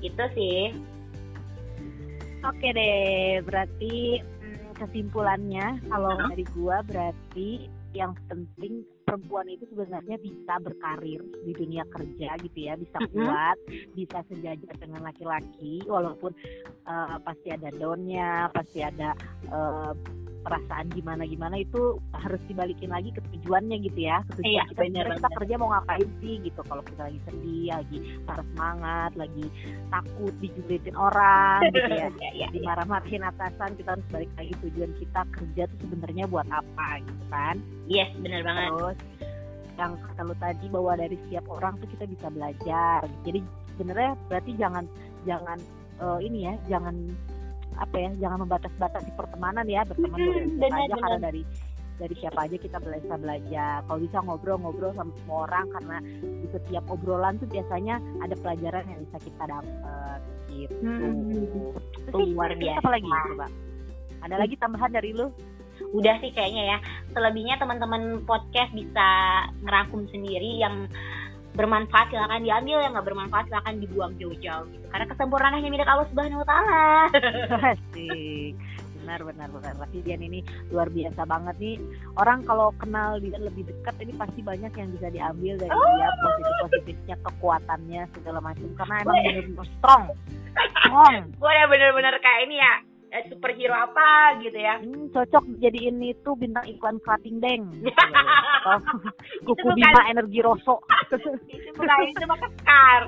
Itu 0.00 0.24
sih. 0.34 0.74
Oke 2.44 2.68
deh 2.74 3.42
berarti 3.42 4.22
mm, 4.22 4.78
kesimpulannya 4.78 5.82
kalau 5.90 6.12
Hah? 6.14 6.28
dari 6.30 6.44
gua 6.54 6.82
berarti 6.86 7.70
yang 7.96 8.12
penting 8.28 8.84
perempuan 9.08 9.48
itu 9.48 9.64
sebenarnya 9.72 10.20
bisa 10.20 10.60
berkarir 10.60 11.24
di 11.48 11.52
dunia 11.56 11.80
kerja 11.88 12.36
gitu 12.44 12.58
ya 12.60 12.76
bisa 12.76 13.00
kuat 13.08 13.56
bisa 13.96 14.20
sejajar 14.28 14.74
dengan 14.76 15.08
laki-laki 15.08 15.80
walaupun 15.88 16.36
eh, 16.84 17.16
pasti 17.24 17.48
ada 17.48 17.72
downnya 17.72 18.52
pasti 18.52 18.84
ada 18.84 19.16
eh, 19.48 19.92
perasaan 20.42 20.86
gimana 20.94 21.22
gimana 21.26 21.56
itu 21.58 21.98
harus 22.14 22.40
dibalikin 22.46 22.90
lagi 22.94 23.10
ke 23.10 23.20
tujuannya 23.20 23.76
gitu 23.84 24.00
ya 24.06 24.22
ke 24.26 24.40
tujuan 24.40 24.48
Iya, 24.48 24.62
kita. 24.70 24.78
Benar, 24.78 24.88
sebenarnya 24.88 25.16
kita 25.18 25.30
kerja 25.38 25.54
mau 25.58 25.68
ngapain 25.74 26.08
sih 26.22 26.34
gitu 26.46 26.60
kalau 26.64 26.82
kita 26.86 27.00
lagi 27.10 27.20
sedih 27.26 27.66
lagi 27.74 27.98
patah 28.24 28.46
semangat 28.54 29.10
lagi 29.18 29.46
takut 29.90 30.34
dijulitin 30.38 30.96
orang 30.96 31.58
gitu 31.74 31.78
ya. 31.78 31.88
Iya, 31.88 32.08
iya, 32.16 32.30
iya. 32.34 32.46
dimarah-marahin 32.54 33.22
atasan 33.26 33.70
kita 33.76 33.88
harus 33.98 34.06
balik 34.14 34.30
lagi 34.38 34.52
tujuan 34.62 34.92
kita 34.96 35.20
kerja 35.34 35.62
tuh 35.68 35.78
sebenarnya 35.84 36.24
buat 36.30 36.48
apa 36.48 36.88
gitu 37.02 37.24
kan. 37.28 37.56
Yes, 37.90 38.10
benar 38.20 38.40
banget. 38.46 38.68
terus 38.72 38.98
yang 39.78 39.94
kata 39.94 40.22
lu 40.26 40.34
tadi 40.42 40.66
bahwa 40.74 40.92
dari 40.98 41.16
setiap 41.26 41.46
orang 41.54 41.78
tuh 41.78 41.88
kita 41.94 42.04
bisa 42.10 42.26
belajar. 42.34 43.00
Jadi 43.22 43.40
sebenarnya 43.78 44.12
berarti 44.26 44.52
jangan 44.58 44.84
jangan 45.22 45.58
eh, 46.02 46.18
ini 46.26 46.38
ya 46.50 46.54
jangan 46.66 46.94
apa 47.78 47.94
ya 47.94 48.10
jangan 48.18 48.44
membatas-batasi 48.44 49.10
pertemanan 49.14 49.66
ya 49.70 49.86
berteman 49.86 50.18
Hmm, 50.18 50.26
boleh 50.26 50.44
benar, 50.58 50.78
aja 50.82 50.96
karena 50.98 51.18
dari 51.30 51.42
dari 51.98 52.14
siapa 52.14 52.46
aja 52.46 52.56
kita 52.56 52.78
bisa 52.78 53.14
belajar. 53.18 53.82
Kalau 53.90 53.98
bisa 53.98 54.18
ngobrol-ngobrol 54.22 54.94
sama 54.94 55.10
semua 55.18 55.38
orang 55.50 55.66
karena 55.74 55.96
di 56.22 56.46
setiap 56.54 56.84
obrolan 56.86 57.34
tuh 57.42 57.50
biasanya 57.50 57.98
ada 58.22 58.38
pelajaran 58.38 58.86
yang 58.86 59.00
bisa 59.10 59.18
kita 59.26 59.42
dapat 59.50 60.20
gitu. 60.54 60.78
Hmm, 60.78 61.74
luar 62.14 62.54
biasa. 62.54 62.78
apa 62.78 62.90
lagi? 62.94 63.10
coba 63.10 63.46
ada 64.22 64.36
lagi 64.38 64.54
tambahan 64.58 64.90
dari 64.94 65.10
lu? 65.14 65.30
Udah 65.94 66.18
sih 66.22 66.34
kayaknya 66.34 66.74
ya. 66.74 66.78
Selebihnya 67.14 67.58
teman-teman 67.58 68.26
podcast 68.26 68.74
bisa 68.74 69.06
ngerangkum 69.62 70.06
sendiri 70.10 70.58
yang 70.58 70.90
bermanfaat 71.58 72.06
silakan 72.08 72.40
diambil 72.40 72.78
yang 72.78 72.94
nggak 72.94 73.06
bermanfaat 73.06 73.44
silakan 73.46 73.74
dibuang 73.76 74.12
jauh-jauh 74.14 74.64
gitu 74.70 74.86
karena 74.88 75.06
kesempurnaan 75.10 75.54
hanya 75.54 75.68
milik 75.68 75.90
Allah 75.90 76.06
Subhanahu 76.06 76.40
Wa 76.40 76.48
Taala 76.48 76.80
Asik. 77.74 78.54
Benar 78.98 79.24
benar 79.24 79.48
benar. 79.48 79.72
Tapi 79.74 80.04
Dian 80.04 80.20
ini 80.20 80.44
luar 80.68 80.86
biasa 80.86 81.24
banget 81.24 81.56
nih. 81.56 81.80
Orang 82.14 82.44
kalau 82.44 82.76
kenal 82.76 83.16
dia 83.16 83.40
lebih 83.40 83.64
dekat 83.64 83.96
ini 83.98 84.12
pasti 84.12 84.44
banyak 84.44 84.68
yang 84.68 84.88
bisa 84.92 85.08
diambil 85.08 85.54
dari 85.56 85.72
Oh. 85.72 85.92
dia 85.96 86.10
positif 86.14 86.54
positifnya, 86.60 87.16
kekuatannya 87.24 88.02
segala 88.12 88.38
macam. 88.38 88.68
Karena 88.76 88.94
emang 89.00 89.16
benar-benar 89.18 89.68
strong. 89.80 90.04
Strong. 90.76 91.14
gue 91.32 91.48
udah 91.48 91.66
bener-bener 91.66 92.14
kayak 92.18 92.40
ini 92.44 92.56
ya 92.58 92.74
eh, 93.10 93.24
superhero 93.26 93.72
apa 93.72 94.08
gitu 94.38 94.54
ya 94.54 94.78
Hmm, 94.78 95.08
cocok 95.08 95.44
jadiin 95.58 95.98
itu 96.02 96.30
bintang 96.34 96.66
iklan 96.66 96.96
Krating 96.98 97.38
Deng. 97.38 97.62
Kuku 99.46 99.56
bukan- 99.58 99.76
Bima 99.76 100.02
Energi 100.06 100.40
Rosso. 100.40 100.80
itu 101.48 101.70
bukan 101.72 101.98
itu 102.04 102.24
mah 102.24 102.38
kekar 102.38 103.02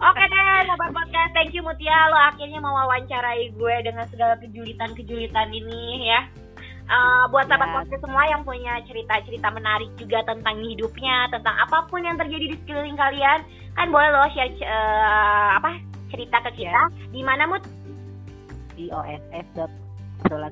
Oke 0.00 0.24
deh, 0.24 0.40
Sobat 0.64 0.90
Podcast, 0.90 1.32
thank 1.32 1.52
you 1.52 1.60
Mutia 1.60 2.08
Lo 2.08 2.16
akhirnya 2.16 2.56
mau 2.56 2.72
wawancarai 2.74 3.52
gue 3.52 3.74
dengan 3.82 4.08
segala 4.08 4.36
kejulitan-kejulitan 4.38 5.48
ini 5.50 5.82
ya 6.06 6.20
Eh, 6.82 7.24
Buat 7.28 7.46
Sobat 7.46 7.64
Ya. 7.64 7.74
Podcast 7.76 8.02
semua 8.02 8.24
yang 8.26 8.42
punya 8.42 8.80
cerita-cerita 8.82 9.46
menarik 9.50 9.92
juga 9.94 10.24
tentang 10.24 10.58
hidupnya 10.58 11.28
Tentang 11.28 11.54
apa 11.54 11.86
pun 11.86 12.00
yang 12.00 12.16
terjadi 12.16 12.50
di 12.50 12.56
sekeliling 12.56 12.96
kalian 12.96 13.44
Kan 13.72 13.88
boleh 13.88 14.10
lo 14.10 14.24
share 14.30 14.50
eh, 14.50 15.48
apa 15.54 15.78
cerita 16.08 16.42
ke 16.42 16.58
kita 16.58 16.82
Di 17.12 17.20
mana 17.20 17.46
Mut? 17.46 17.62
Di 18.80 18.88
oss 18.88 19.20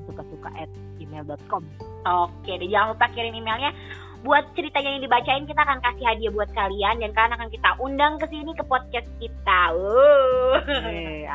suka 0.05 0.23
suka 0.29 0.49
at 0.57 0.69
gmail.com 1.01 1.63
Oke 2.05 2.51
deh, 2.57 2.69
jangan 2.69 2.93
lupa 2.93 3.05
kirim 3.17 3.33
emailnya 3.33 3.73
buat 4.19 4.43
ceritanya 4.51 4.99
yang 4.99 5.03
dibacain 5.07 5.47
kita 5.47 5.63
akan 5.63 5.79
kasih 5.79 6.03
hadiah 6.03 6.31
buat 6.35 6.51
kalian 6.51 6.99
dan 6.99 7.11
kalian 7.15 7.35
akan 7.39 7.49
kita 7.55 7.69
undang 7.79 8.19
ke 8.19 8.27
sini 8.27 8.51
ke 8.51 8.63
podcast 8.67 9.07
kita. 9.15 9.61
Uh. 9.79 10.59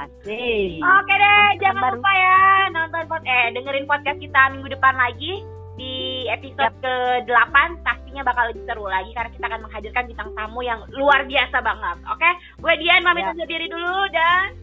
Asik. 0.05 0.85
Oke 0.85 1.15
deh, 1.17 1.49
jangan 1.65 1.81
baru. 1.81 1.97
lupa 1.97 2.13
ya 2.13 2.39
nonton 2.77 3.03
pod 3.09 3.23
eh 3.25 3.57
dengerin 3.57 3.89
podcast 3.89 4.21
kita 4.21 4.41
minggu 4.53 4.69
depan 4.69 4.95
lagi 5.01 5.41
di 5.75 6.29
episode 6.31 6.71
ke-8 6.85 7.57
pastinya 7.83 8.23
bakal 8.23 8.47
lebih 8.53 8.63
seru 8.69 8.87
lagi 8.87 9.11
karena 9.11 9.31
kita 9.33 9.47
akan 9.49 9.61
menghadirkan 9.67 10.05
bintang 10.07 10.31
tamu 10.37 10.61
yang 10.63 10.81
luar 10.93 11.25
biasa 11.25 11.57
banget. 11.65 11.97
Oke, 12.13 12.31
gue 12.61 12.75
Dian 12.85 13.03
pamit 13.03 13.25
Ya. 13.25 13.33
undur 13.33 13.49
diri 13.49 13.67
dulu 13.67 13.97
dan 14.13 14.55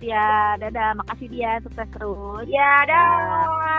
Ya, 0.00 0.56
dadah. 0.56 0.96
Makasih 0.98 1.28
dia. 1.28 1.60
Sukses 1.62 1.88
terus. 1.92 2.44
ya 2.48 2.84
dah. 2.88 3.69